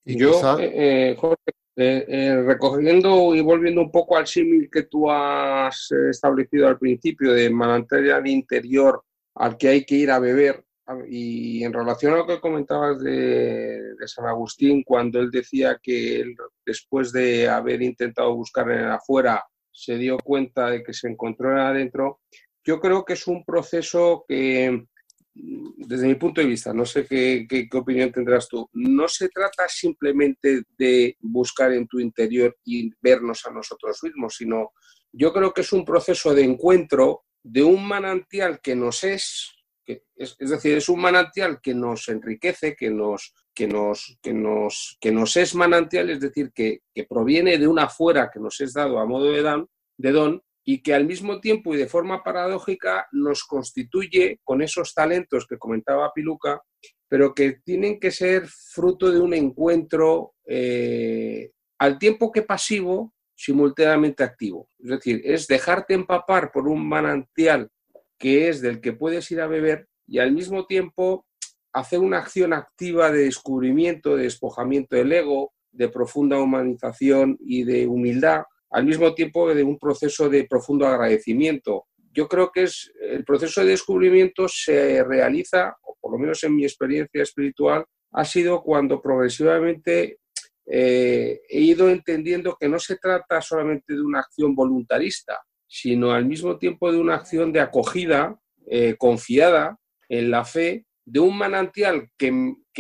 [0.07, 5.11] Y yo, eh, eh, Jorge, eh, recogiendo y volviendo un poco al símil que tú
[5.11, 9.05] has establecido al principio de manantial interior
[9.37, 10.65] al que hay que ir a beber,
[11.09, 16.25] y en relación a lo que comentabas de, San Agustín, cuando él decía que
[16.65, 21.51] después de haber intentado buscar en el afuera, se dio cuenta de que se encontró
[21.51, 22.21] en adentro,
[22.65, 24.87] yo creo que es un proceso que
[25.35, 30.63] desde mi punto de vista, no sé qué, opinión tendrás tú, no se trata simplemente
[30.79, 34.73] de buscar en tu interior y vernos a nosotros mismos, sino
[35.13, 39.53] yo creo que es un proceso de encuentro de un manantial que nos es,
[39.87, 45.13] es, decir, es un manantial que nos enriquece, que nos, que nos, que nos, que
[45.13, 48.99] nos es manantial, es decir, que, que proviene de una fuera que nos es dado
[48.99, 49.67] a modo de, dan,
[49.97, 54.93] de don y que al mismo tiempo y de forma paradójica nos constituye con esos
[54.93, 56.61] talentos que comentaba Piluca,
[57.09, 64.25] pero que tienen que ser fruto de un encuentro eh, al tiempo que pasivo, simultáneamente
[64.25, 64.69] activo.
[64.79, 67.71] Es decir, es dejarte empapar por un manantial
[68.19, 71.27] que es del que puedes ir a beber y al mismo tiempo
[71.73, 77.87] hacer una acción activa de descubrimiento, de despojamiento del ego, de profunda humanización y de
[77.87, 81.87] humildad al mismo tiempo de un proceso de profundo agradecimiento.
[82.13, 86.57] Yo creo que es el proceso de descubrimiento se realiza, o por lo menos en
[86.57, 90.19] mi experiencia espiritual, ha sido cuando progresivamente
[90.67, 96.27] eh, he ido entendiendo que no se trata solamente de una acción voluntarista, sino al
[96.27, 102.09] mismo tiempo de una acción de acogida, eh, confiada en la fe de un manantial
[102.19, 102.33] que,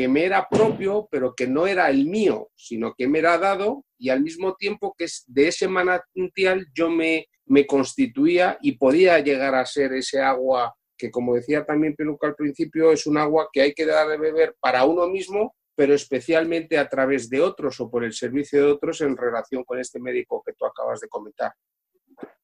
[0.08, 4.10] me era propio, pero que no era el mío, sino que me era dado y
[4.10, 9.64] al mismo tiempo que de ese manantial yo me, me constituía y podía llegar a
[9.64, 13.74] ser ese agua que, como decía también Peluca al principio, es un agua que hay
[13.74, 18.02] que dar de beber para uno mismo, pero especialmente a través de otros o por
[18.02, 21.52] el servicio de otros en relación con este médico que tú acabas de comentar.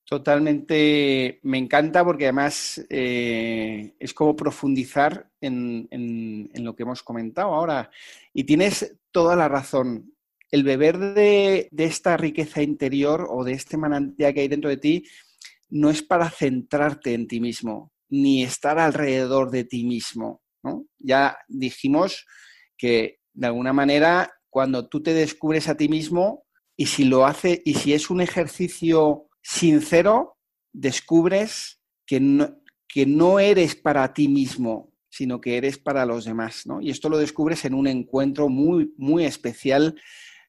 [0.04, 7.90] Totalmente, me encanta porque además eh, es como profundizar en, lo que hemos comentado ahora.
[8.34, 10.14] Y tienes toda la razón.
[10.50, 15.04] El beber de, esta riqueza interior o de este manantial que hay dentro de ti
[15.70, 20.42] no es para centrarte en ti mismo, ni estar alrededor de ti mismo.
[20.98, 22.26] Ya dijimos
[22.76, 26.44] que de alguna manera cuando tú te descubres a ti mismo
[26.76, 30.36] y si lo hace y si es un ejercicio sincero,
[30.72, 32.56] descubres que no,
[32.88, 36.80] que no eres para ti mismo, sino que eres para los demás, ¿no?
[36.80, 40.00] Y esto lo descubres en un encuentro muy, muy especial,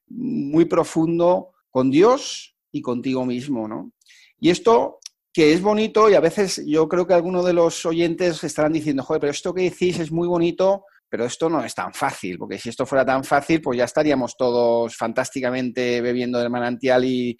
[0.08, 3.92] muy profundo con Dios y contigo mismo, ¿no?
[4.38, 4.98] Y esto
[5.32, 9.02] que es bonito y a veces yo creo que algunos de los oyentes estarán diciendo,
[9.02, 12.58] joder, pero esto que decís es muy bonito, pero esto no es tan fácil, porque
[12.58, 17.38] si esto fuera tan fácil, pues ya estaríamos todos fantásticamente bebiendo del manantial y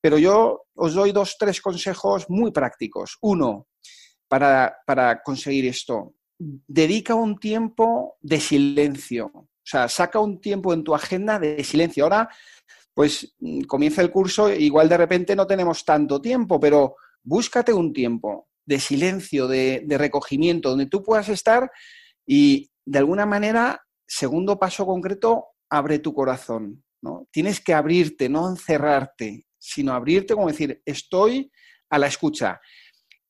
[0.00, 3.18] pero yo os doy dos, tres consejos muy prácticos.
[3.22, 3.66] Uno,
[4.28, 4.76] para,
[5.24, 9.26] conseguir esto, dedica un tiempo de silencio.
[9.34, 12.04] O sea, saca un tiempo en tu agenda de silencio.
[12.04, 12.28] Ahora,
[12.94, 16.94] pues mm, comienza el curso, igual de repente no tenemos tanto tiempo, pero
[17.24, 21.68] búscate un tiempo de silencio, de, de recogimiento, donde tú puedas estar
[22.32, 26.84] y de alguna manera, segundo paso concreto, abre tu corazón.
[27.02, 27.28] ¿no?
[27.30, 31.52] Tienes que abrirte, no encerrarte sino abrirte como decir, estoy
[31.90, 32.60] a la escucha.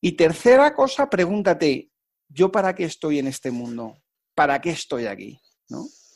[0.01, 1.91] Y tercera cosa, pregúntate,
[2.29, 3.99] ¿yo para qué estoy en este mundo?
[4.35, 5.39] ¿Para qué estoy aquí?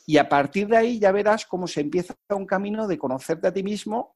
[0.07, 3.53] Y a partir de ahí ya verás cómo se empieza un camino de conocerte a
[3.53, 4.15] ti mismo.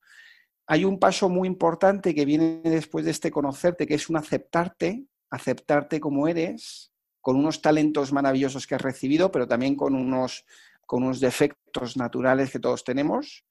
[0.67, 5.05] Hay un paso muy importante que viene después de este conocerte, que es un aceptarte,
[5.29, 6.88] aceptarte como eres,
[7.21, 10.45] con unos talentos maravillosos que has recibido, pero también con unos,
[10.85, 13.45] con unos defectos naturales que todos tenemos.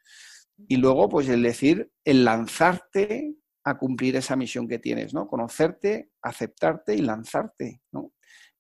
[0.67, 5.29] Y luego, pues el decir, el lanzarte a cumplir esa misión que tienes, ¿no?
[5.29, 8.13] Conocerte, aceptarte y lanzarte, ¿no?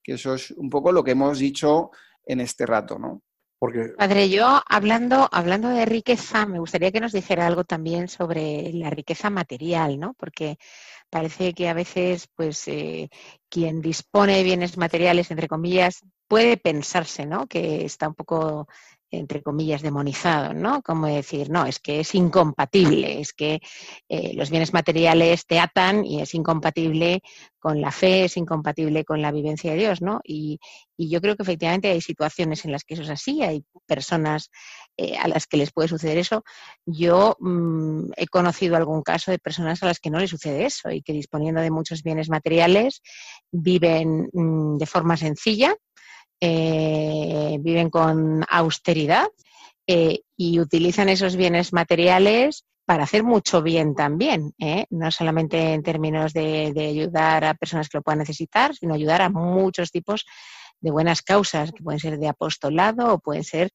[0.03, 1.91] Que eso es un poco lo que hemos dicho
[2.25, 3.23] en este rato, ¿no?
[3.97, 8.91] Padre, yo hablando, hablando de riqueza, me gustaría que nos dijera algo también sobre la
[8.91, 10.15] riqueza material, ¿no?
[10.15, 10.59] Porque
[11.11, 13.11] parece que a veces, pues, eh,
[13.49, 17.49] quien dispone de bienes materiales, entre comillas, puede pensarse, ¿no?
[17.49, 18.69] Que está un poco
[19.11, 20.83] entre comillas, demonizado, ¿no?
[20.83, 23.61] Como decir, no, es que es incompatible, es que
[24.09, 27.23] eh, los bienes materiales te atan y es incompatible
[27.59, 30.21] con la fe, es incompatible con la vivencia de Dios, ¿no?
[30.25, 30.61] Y,
[31.01, 34.51] yo creo que efectivamente hay situaciones en las que eso es así, hay personas
[34.97, 36.43] eh, a las que les puede suceder eso.
[36.87, 40.91] Yo mmm, he conocido algún caso de personas a las que no les sucede eso
[40.91, 43.01] y que disponiendo de muchos bienes materiales
[43.53, 45.77] viven mmm, de forma sencilla,
[46.41, 49.26] eh, viven con austeridad
[49.89, 54.86] eh, y utilizan esos bienes materiales para hacer mucho bien también, ¿eh?
[54.91, 59.30] no solamente en términos de, ayudar a personas que lo puedan necesitar, sino ayudar a
[59.30, 60.24] muchos tipos
[60.80, 63.70] de buenas causas, que pueden ser de apostolado o pueden ser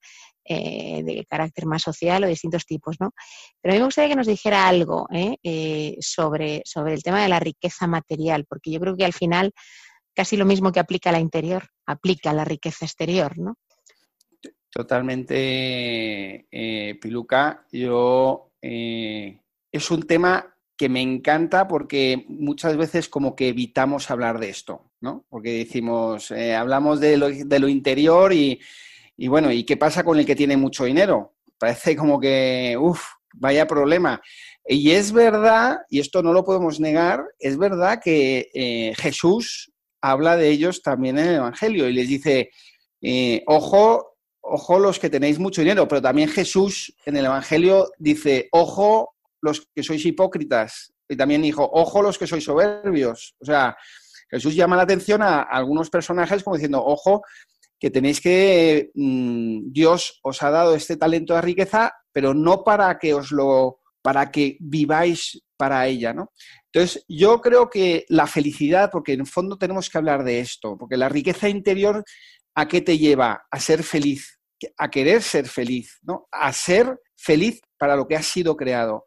[0.45, 2.97] de carácter más social o distintos tipos.
[2.99, 3.11] ¿no?
[3.61, 5.07] Pero a mí me gustaría que nos dijera algo
[5.99, 9.53] sobre, sobre el tema de la riqueza material, porque yo creo que al final
[10.13, 13.57] casi lo mismo que aplica a la interior, aplica a la riqueza exterior, ¿no?
[14.73, 17.63] Totalmente, eh, Piluca.
[17.71, 19.39] Yo eh,
[19.71, 24.89] es un tema que me encanta porque muchas veces como que evitamos hablar de esto,
[24.99, 25.25] ¿no?
[25.29, 28.59] Porque decimos, eh, hablamos de lo, de lo interior y,
[29.15, 31.35] y, bueno, ¿y qué pasa con el que tiene mucho dinero?
[31.59, 33.03] Parece como que, uff,
[33.35, 34.19] vaya problema.
[34.65, 39.72] Y es verdad, y esto no lo podemos negar, es verdad que Jesús
[40.03, 42.51] habla de ellos también en el Evangelio y les dice,
[43.01, 48.49] eh, ojo, ojo los que tenéis mucho dinero, pero también Jesús en el Evangelio dice,
[48.51, 53.35] ojo los que sois hipócritas, y también dijo, ojo los que sois soberbios.
[53.39, 53.77] O sea,
[54.29, 57.21] Jesús llama la atención a, algunos personajes como diciendo, ojo,
[57.79, 62.99] que tenéis que, mmm, Dios os ha dado este talento de riqueza, pero no para
[62.99, 66.33] que os lo, para que viváis para ella, ¿no?
[66.73, 70.77] Entonces, yo creo que la felicidad, porque en el fondo tenemos que hablar de esto,
[70.77, 72.03] porque la riqueza interior,
[72.53, 73.45] ¿a qué te lleva?
[73.49, 74.41] A ser feliz,
[74.77, 76.27] a querer ser feliz, ¿no?
[76.33, 79.05] A ser feliz para lo que has sido creado.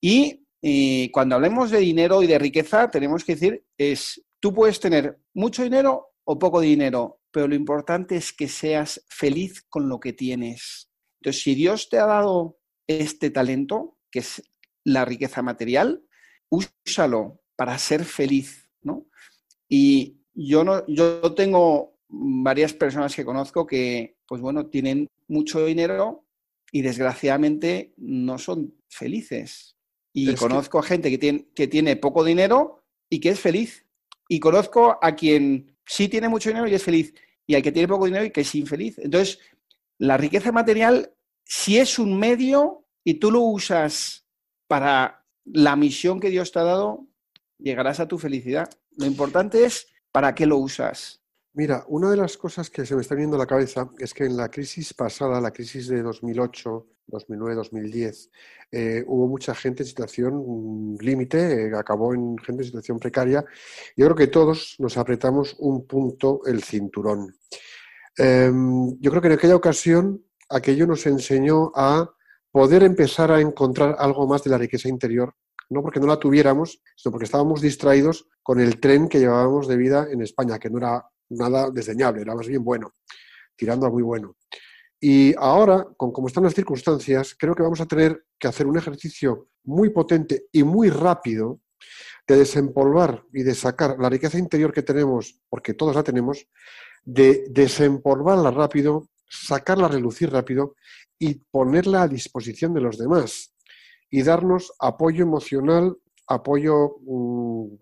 [0.00, 4.80] Y eh, cuando hablemos de dinero y de riqueza, tenemos que decir, es, tú puedes
[4.80, 10.00] tener mucho dinero o poco dinero, pero lo importante es que seas feliz con lo
[10.00, 10.88] que tienes.
[11.20, 12.56] Entonces, si Dios te ha dado
[12.86, 14.42] este talento, que es
[14.86, 16.04] la riqueza material,
[16.48, 19.08] úsalo para ser feliz, ¿no?
[19.68, 26.24] Y yo no, yo tengo varias personas que conozco que, pues bueno, tienen mucho dinero
[26.70, 29.76] y desgraciadamente no son felices.
[30.12, 30.86] Y es conozco que...
[30.86, 33.86] a gente que tiene, que tiene poco dinero y que es feliz.
[34.28, 37.12] Y conozco a quien sí tiene mucho dinero y es feliz.
[37.44, 38.98] Y al que tiene poco dinero y que es infeliz.
[38.98, 39.40] Entonces,
[39.98, 41.12] la riqueza material,
[41.44, 44.25] si es un medio y tú lo usas
[44.66, 47.06] para la misión que Dios te ha dado,
[47.58, 48.68] llegarás a tu felicidad.
[48.96, 51.22] Lo importante es para qué lo usas.
[51.52, 54.24] Mira, una de las cosas que se me está viendo a la cabeza es que
[54.24, 58.30] en la crisis pasada, la crisis de 2008, 2009, 2010,
[58.72, 63.42] eh, hubo mucha gente en situación límite, eh, acabó en gente en situación precaria.
[63.96, 67.34] Yo creo que todos nos apretamos un punto el cinturón.
[68.18, 68.52] Eh,
[69.00, 72.10] yo creo que en aquella ocasión aquello nos enseñó a
[72.56, 75.34] poder empezar a encontrar algo más de la riqueza interior,
[75.68, 79.76] no porque no la tuviéramos, sino porque estábamos distraídos con el tren que llevábamos de
[79.76, 82.94] vida en España, que no era nada desdeñable, era más bien bueno,
[83.54, 84.36] tirando a muy bueno.
[84.98, 88.78] Y ahora, con cómo están las circunstancias, creo que vamos a tener que hacer un
[88.78, 91.60] ejercicio muy potente y muy rápido
[92.26, 96.48] de desempolvar y de sacar la riqueza interior que tenemos, porque todos la tenemos,
[97.04, 100.74] de desempolvarla rápido, sacarla a relucir rápido
[101.18, 103.54] y ponerla a disposición de los demás
[104.10, 105.96] y darnos apoyo emocional,
[106.26, 107.76] apoyo um,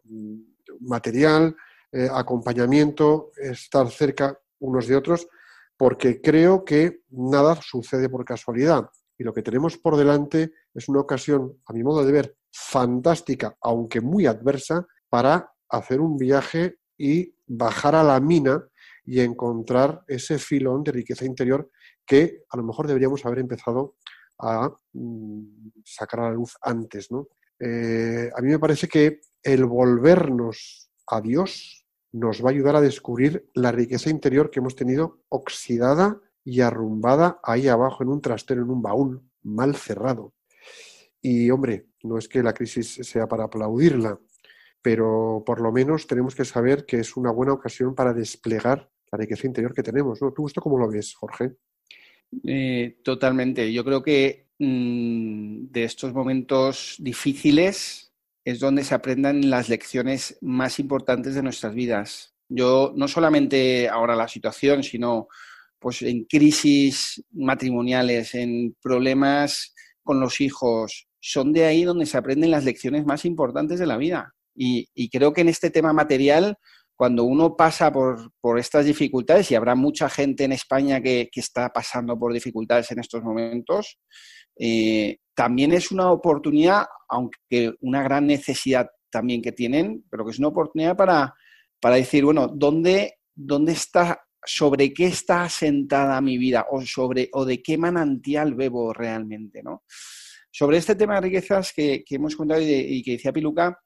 [0.80, 1.56] material,
[1.92, 5.28] eh, acompañamiento, estar cerca unos de otros,
[5.76, 8.88] porque creo que nada sucede por casualidad.
[9.18, 13.56] Y lo que tenemos por delante es una ocasión, a mi modo de ver, fantástica,
[13.60, 18.64] aunque muy adversa, para hacer un viaje y bajar a la mina
[19.04, 21.70] y encontrar ese filón de riqueza interior
[22.06, 23.96] que a lo mejor deberíamos haber empezado
[24.38, 25.42] a mm,
[25.84, 27.10] sacar a la luz antes.
[27.10, 27.28] ¿no?
[27.58, 32.80] Eh, a mí me parece que el volvernos a Dios nos va a ayudar a
[32.80, 38.62] descubrir la riqueza interior que hemos tenido oxidada y arrumbada ahí abajo en un trastero,
[38.62, 40.34] en un baúl mal cerrado.
[41.20, 44.20] Y hombre, no es que la crisis sea para aplaudirla,
[44.82, 49.18] pero por lo menos tenemos que saber que es una buena ocasión para desplegar la
[49.18, 50.20] riqueza interior que tenemos.
[50.20, 50.32] ¿no?
[50.32, 51.56] ¿Tú esto cómo lo ves, Jorge?
[52.42, 53.72] Eh, totalmente.
[53.72, 58.12] Yo creo que mm, de estos momentos difíciles
[58.44, 62.34] es donde se aprendan las lecciones más importantes de nuestras vidas.
[62.48, 65.28] Yo no solamente ahora la situación, sino
[65.78, 72.50] pues en crisis matrimoniales, en problemas con los hijos, son de ahí donde se aprenden
[72.50, 74.34] las lecciones más importantes de la vida.
[74.54, 76.58] Y, creo que en este tema material,
[76.96, 82.18] cuando uno pasa por, estas dificultades, y habrá mucha gente en España que, está pasando
[82.18, 83.98] por dificultades en estos momentos,
[84.58, 90.38] eh, también es una oportunidad, aunque una gran necesidad también que tienen, pero que es
[90.38, 91.34] una oportunidad para,
[91.80, 97.44] para decir, bueno, ¿dónde, ¿dónde está, sobre qué está asentada mi vida o, sobre, o
[97.44, 99.82] de qué manantial bebo realmente, ¿no?
[100.50, 103.76] Sobre este tema de riquezas que, hemos contado y, que decía Piluca,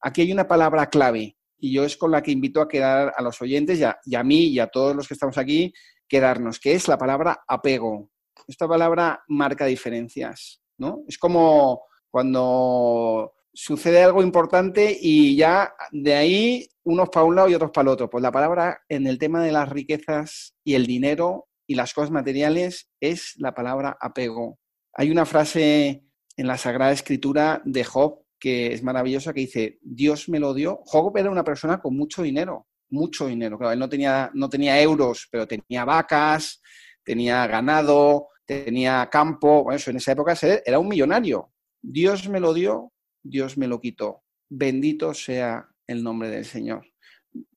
[0.00, 3.22] aquí hay una palabra clave y yo es con la que invito a quedar a
[3.22, 5.72] los oyentes y a, y a mí y a todos los que estamos aquí,
[6.08, 8.10] quedarnos, que es la palabra apego.
[8.46, 11.02] Esta palabra marca diferencias, ¿no?
[11.08, 17.54] Es como cuando sucede algo importante y ya de ahí unos para un lado y
[17.54, 18.08] otros para el otro.
[18.08, 22.10] Pues la palabra en el tema de las riquezas y el dinero y las cosas
[22.10, 24.58] materiales es la palabra apego.
[24.94, 26.04] Hay una frase
[26.36, 30.80] en la Sagrada Escritura de Job, que es maravillosa, que dice, Dios me lo dio.
[30.84, 33.58] Job era una persona con mucho dinero, mucho dinero.
[33.58, 36.62] Claro, él no tenía, no tenía euros, pero tenía vacas,
[37.02, 39.64] tenía ganado, tenía campo.
[39.64, 40.34] Bueno, eso en esa época
[40.64, 41.52] era un millonario.
[41.82, 44.22] Dios me lo dio, Dios me lo quitó.
[44.48, 46.86] Bendito sea el nombre del Señor.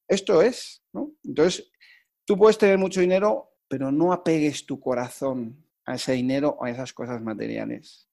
[0.07, 1.13] Esto es, ¿no?
[1.23, 1.71] Entonces,
[2.25, 6.69] tú puedes tener mucho dinero, pero no apegues tu corazón a ese dinero o a
[6.69, 8.10] esas cosas materiales.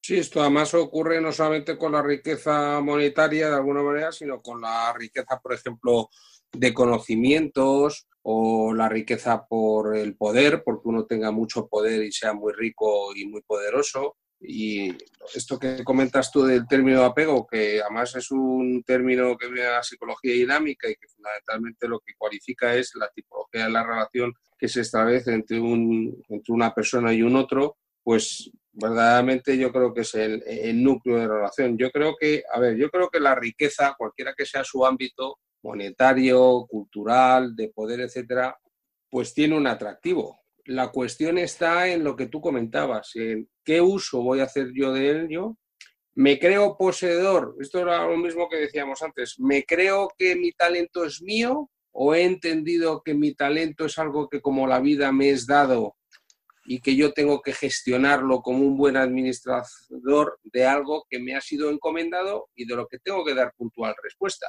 [0.00, 4.60] Sí, esto además ocurre no solamente con la riqueza monetaria de alguna manera, sino con
[4.60, 6.08] la riqueza, por ejemplo,
[6.52, 12.32] de conocimientos o la riqueza por el poder, porque uno tenga mucho poder y sea
[12.32, 14.16] muy rico y muy poderoso.
[14.40, 14.94] Y
[15.34, 19.72] esto que comentas tú del término apego, que además es un término que viene de
[19.72, 24.32] la psicología dinámica y que fundamentalmente lo que cualifica es la tipología de la relación
[24.56, 29.92] que se establece entre, un, entre una persona y un otro, pues verdaderamente yo creo
[29.92, 31.76] que es el, núcleo de relación.
[31.76, 35.38] Yo creo que, a ver, yo creo que la riqueza, cualquiera que sea su ámbito
[35.62, 38.56] monetario, cultural, de poder, etcétera,
[39.10, 40.40] pues tiene un atractivo.
[40.66, 44.92] La cuestión está en lo que tú comentabas, en qué uso voy a hacer yo
[44.92, 45.56] de ello.
[46.14, 51.04] Me creo poseedor, esto era lo mismo que decíamos antes, me creo que mi talento
[51.04, 55.30] es mío o he entendido que mi talento es algo que como la vida me
[55.30, 55.96] es dado
[56.70, 61.40] y que yo tengo que gestionarlo como un buen administrador de algo que me ha
[61.40, 64.46] sido encomendado y de lo que tengo que dar puntual respuesta.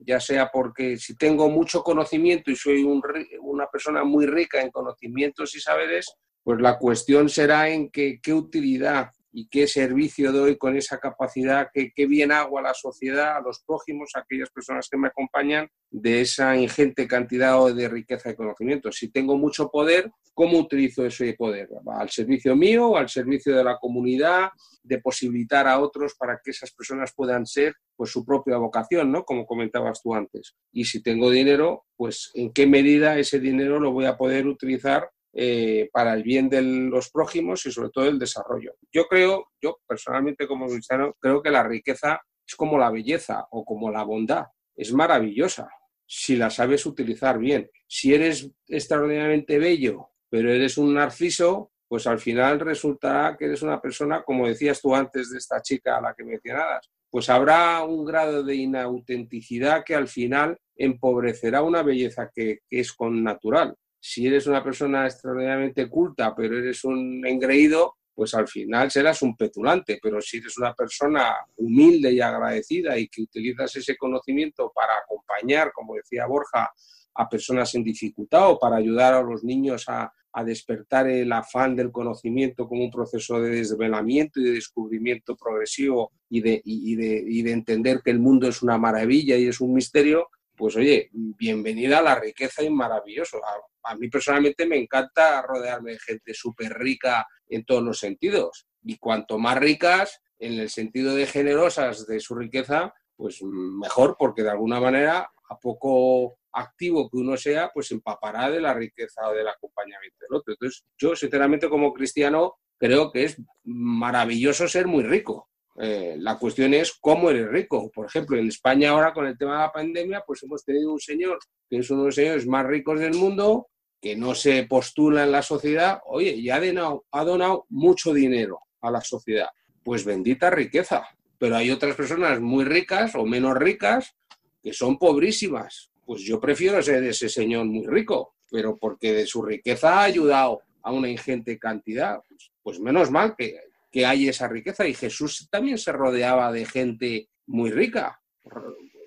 [0.00, 5.54] Ya sea porque si tengo mucho conocimiento y soy una persona muy rica en conocimientos
[5.54, 10.98] y saberes, pues la cuestión será en qué utilidad y qué servicio doy con esa
[10.98, 15.08] capacidad, qué, bien hago a la sociedad, a los prójimos, a aquellas personas que me
[15.08, 18.92] acompañan, de esa ingente cantidad de riqueza y conocimiento.
[18.92, 21.68] Si tengo mucho poder, ¿cómo utilizo ese poder?
[21.98, 24.50] ¿Al servicio mío al servicio de la comunidad?
[24.82, 29.24] De posibilitar a otros para que esas personas puedan ser pues su propia vocación, ¿no?
[29.24, 30.56] Como comentabas tú antes.
[30.72, 35.08] Y si tengo dinero, pues en qué medida ese dinero lo voy a poder utilizar
[35.34, 38.74] eh, para el bien de los prójimos y sobre todo el desarrollo.
[38.92, 43.64] Yo creo, yo personalmente como cristiano, creo que la riqueza es como la belleza o
[43.64, 45.68] como la bondad, es maravillosa
[46.06, 47.70] si la sabes utilizar bien.
[47.86, 53.80] Si eres extraordinariamente bello, pero eres un narciso, pues al final resultará que eres una
[53.80, 58.04] persona, como decías tú antes de esta chica a la que mencionabas, pues habrá un
[58.04, 64.26] grado de inautenticidad que al final empobrecerá una belleza que, que es con natural si
[64.26, 70.00] eres una persona extraordinariamente culta, pero eres un engreído, pues al final serás un petulante,
[70.02, 75.70] pero si eres una persona humilde y agradecida y que utilizas ese conocimiento para acompañar,
[75.72, 76.72] como decía Borja,
[77.14, 80.12] a personas en dificultad o para ayudar a los niños a,
[80.46, 86.40] despertar el afán del conocimiento como un proceso de desvelamiento y de descubrimiento progresivo y
[86.40, 90.30] de, y de entender que el mundo es una maravilla y es un misterio,
[90.62, 93.40] pues oye, bienvenida a la riqueza y maravilloso.
[93.82, 98.68] A, mí personalmente me encanta rodearme de gente súper rica en todos los sentidos.
[98.84, 104.44] Y cuanto más ricas, en el sentido de generosas de su riqueza, pues mejor, porque
[104.44, 109.34] de alguna manera, a poco activo que uno sea, pues empapará de la riqueza o
[109.34, 110.54] del acompañamiento del otro.
[110.54, 115.48] Entonces, yo sinceramente como cristiano creo que es maravilloso ser muy rico
[115.80, 117.90] eh, la cuestión es cómo eres rico.
[117.90, 121.00] Por ejemplo, en España ahora con el tema de la pandemia, pues hemos tenido un
[121.00, 123.68] señor que es uno de los señores más ricos del mundo
[124.00, 128.58] que no se postula en la sociedad, oye, y ha donado, ha donado mucho dinero
[128.80, 129.48] a la sociedad.
[129.84, 131.06] Pues bendita riqueza.
[131.38, 134.14] Pero hay otras personas muy ricas o menos ricas
[134.62, 135.90] que son pobrísimas.
[136.04, 140.60] Pues yo prefiero ser ese señor muy rico, pero porque de su riqueza ha ayudado
[140.82, 142.20] a una ingente cantidad.
[142.28, 143.56] Pues, pues menos mal que,
[143.92, 144.88] que hay esa riqueza.
[144.88, 148.20] Y Jesús también se rodeaba de gente muy rica,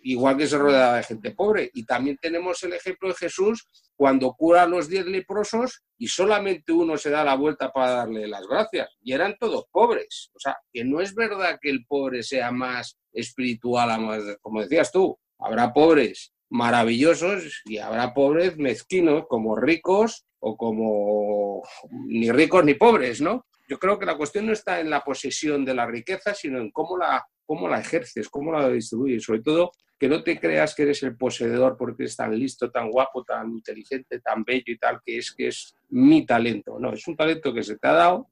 [0.03, 1.71] igual que se rodeaba de gente pobre.
[1.73, 6.71] Y también tenemos el ejemplo de Jesús cuando cura a los diez leprosos y solamente
[6.71, 8.89] uno se da la vuelta para darle las gracias.
[9.01, 10.29] Y eran todos pobres.
[10.33, 15.17] O sea, que no es verdad que el pobre sea más espiritual, como decías tú.
[15.39, 21.63] Habrá pobres maravillosos y habrá pobres mezquinos, como ricos o como
[22.07, 23.45] ni ricos ni pobres, ¿no?
[23.67, 26.71] Yo creo que la cuestión no está en la posesión de la riqueza, sino en
[26.71, 29.23] cómo la, cómo la ejerces, cómo la distribuyes.
[29.23, 32.89] Sobre todo, que no te creas que eres el poseedor porque eres tan listo, tan
[32.89, 36.77] guapo, tan inteligente, tan bello y tal, que es que es mi talento.
[36.79, 38.29] No, es un talento que se te ha dado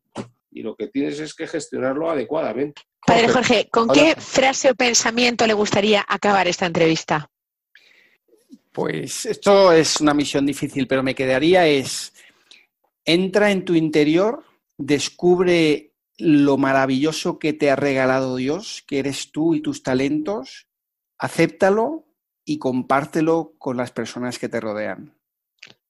[0.52, 2.84] y lo que tienes es que gestionarlo adecuadamente.
[3.06, 7.30] Padre Jorge, ¿con qué frase o pensamiento le gustaría acabar esta entrevista?
[8.72, 12.14] Pues esto es una misión difícil, pero me quedaría es,
[13.06, 14.44] entra en tu interior,
[14.78, 20.68] descubre lo maravilloso que te ha regalado Dios, que eres tú y tus talentos,
[21.18, 22.06] acéptalo
[22.46, 25.18] y compártelo con las personas que te rodean.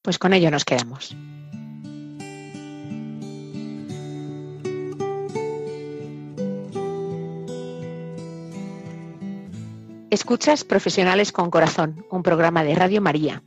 [0.01, 1.15] Pues con ello nos quedamos.
[10.09, 13.41] Escuchas Profesionales con Corazón, un programa de Radio María.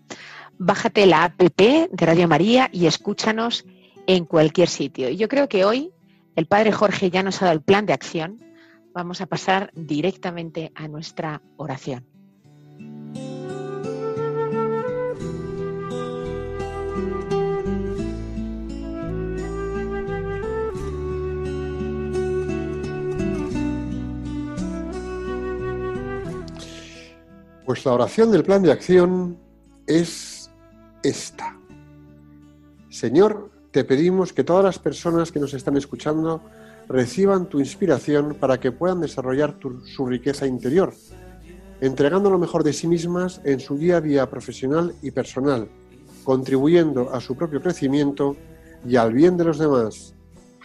[0.58, 3.64] Bájate la app de Radio María y escúchanos
[4.06, 5.08] en cualquier sitio.
[5.08, 5.92] Y yo creo que hoy
[6.36, 8.38] el Padre Jorge ya nos ha dado el plan de acción.
[8.92, 12.06] Vamos a pasar directamente a nuestra oración.
[27.64, 29.38] Pues la oración del plan de acción
[29.88, 30.48] es
[31.02, 31.58] esta.
[32.88, 36.40] Señor, te pedimos que todas las personas que nos están escuchando
[36.88, 40.94] reciban tu inspiración para que puedan desarrollar su riqueza interior,
[41.82, 45.68] entregando lo mejor de sí mismas en su día a día profesional y personal,
[46.24, 48.34] contribuyendo a su propio crecimiento
[48.88, 50.14] y al bien de los demás.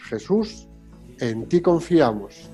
[0.08, 0.66] Jesús,
[1.20, 2.48] en ti confiamos.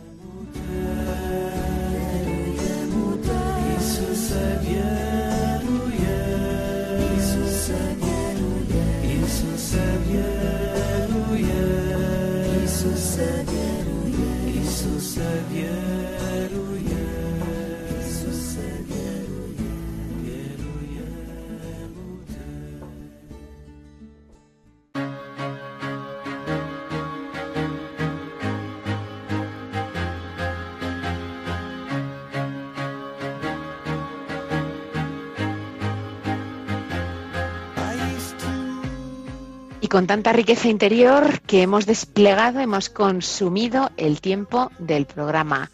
[39.88, 45.70] Y con tanta riqueza interior que hemos desplegado, hemos consumido el tiempo del programa.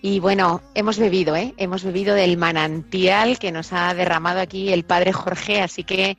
[0.00, 1.52] Y bueno, hemos bebido, ¿eh?
[1.56, 5.60] Hemos bebido del manantial que nos ha derramado aquí el Padre Jorge.
[5.62, 6.16] Así que,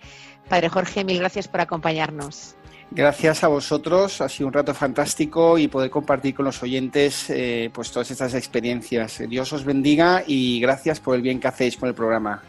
[0.50, 2.58] Padre Jorge, mil gracias por acompañarnos.
[2.92, 7.70] Gracias a vosotros, ha sido un rato fantástico y poder compartir con los oyentes eh,
[7.72, 9.24] pues todas estas experiencias.
[9.30, 12.44] Dios os bendiga y gracias por el bien que hacéis con el programa.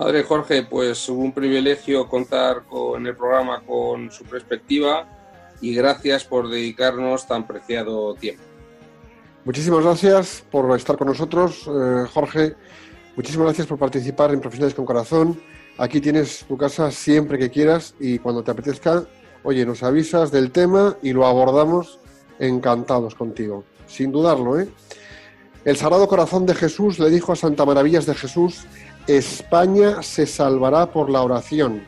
[0.00, 5.06] Padre Jorge, pues un privilegio contar con el programa con su perspectiva
[5.60, 8.42] y gracias por dedicarnos tan preciado tiempo.
[9.44, 12.54] Muchísimas gracias por estar con nosotros, eh, Jorge.
[13.14, 15.38] Muchísimas gracias por participar en Profesionales con Corazón.
[15.76, 19.04] Aquí tienes tu casa siempre que quieras y cuando te apetezca,
[19.42, 21.98] oye, nos avisas del tema y lo abordamos
[22.38, 24.68] encantados contigo, sin dudarlo, ¿eh?
[25.62, 28.64] El Sagrado Corazón de Jesús le dijo a Santa Maravillas de Jesús
[29.06, 31.82] España se salvará por la oración.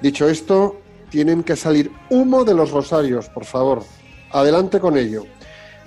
[0.00, 0.80] Dicho esto,
[1.10, 3.82] tienen que salir humo de los rosarios, por favor.
[4.32, 5.24] Adelante con ello.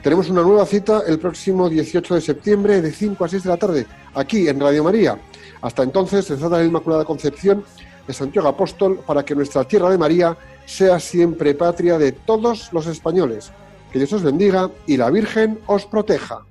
[0.01, 3.57] Tenemos una nueva cita el próximo 18 de septiembre de 5 a 6 de la
[3.57, 5.19] tarde, aquí en Radio María.
[5.61, 7.65] Hasta entonces, se trata la Inmaculada Concepción
[8.07, 12.87] de Santiago Apóstol para que nuestra tierra de María sea siempre patria de todos los
[12.87, 13.51] españoles.
[13.91, 16.45] Que Dios os bendiga y la Virgen os proteja.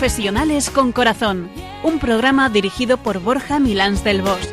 [0.00, 1.50] Profesionales con Corazón,
[1.82, 4.48] un programa dirigido por Borja Milans del Bosch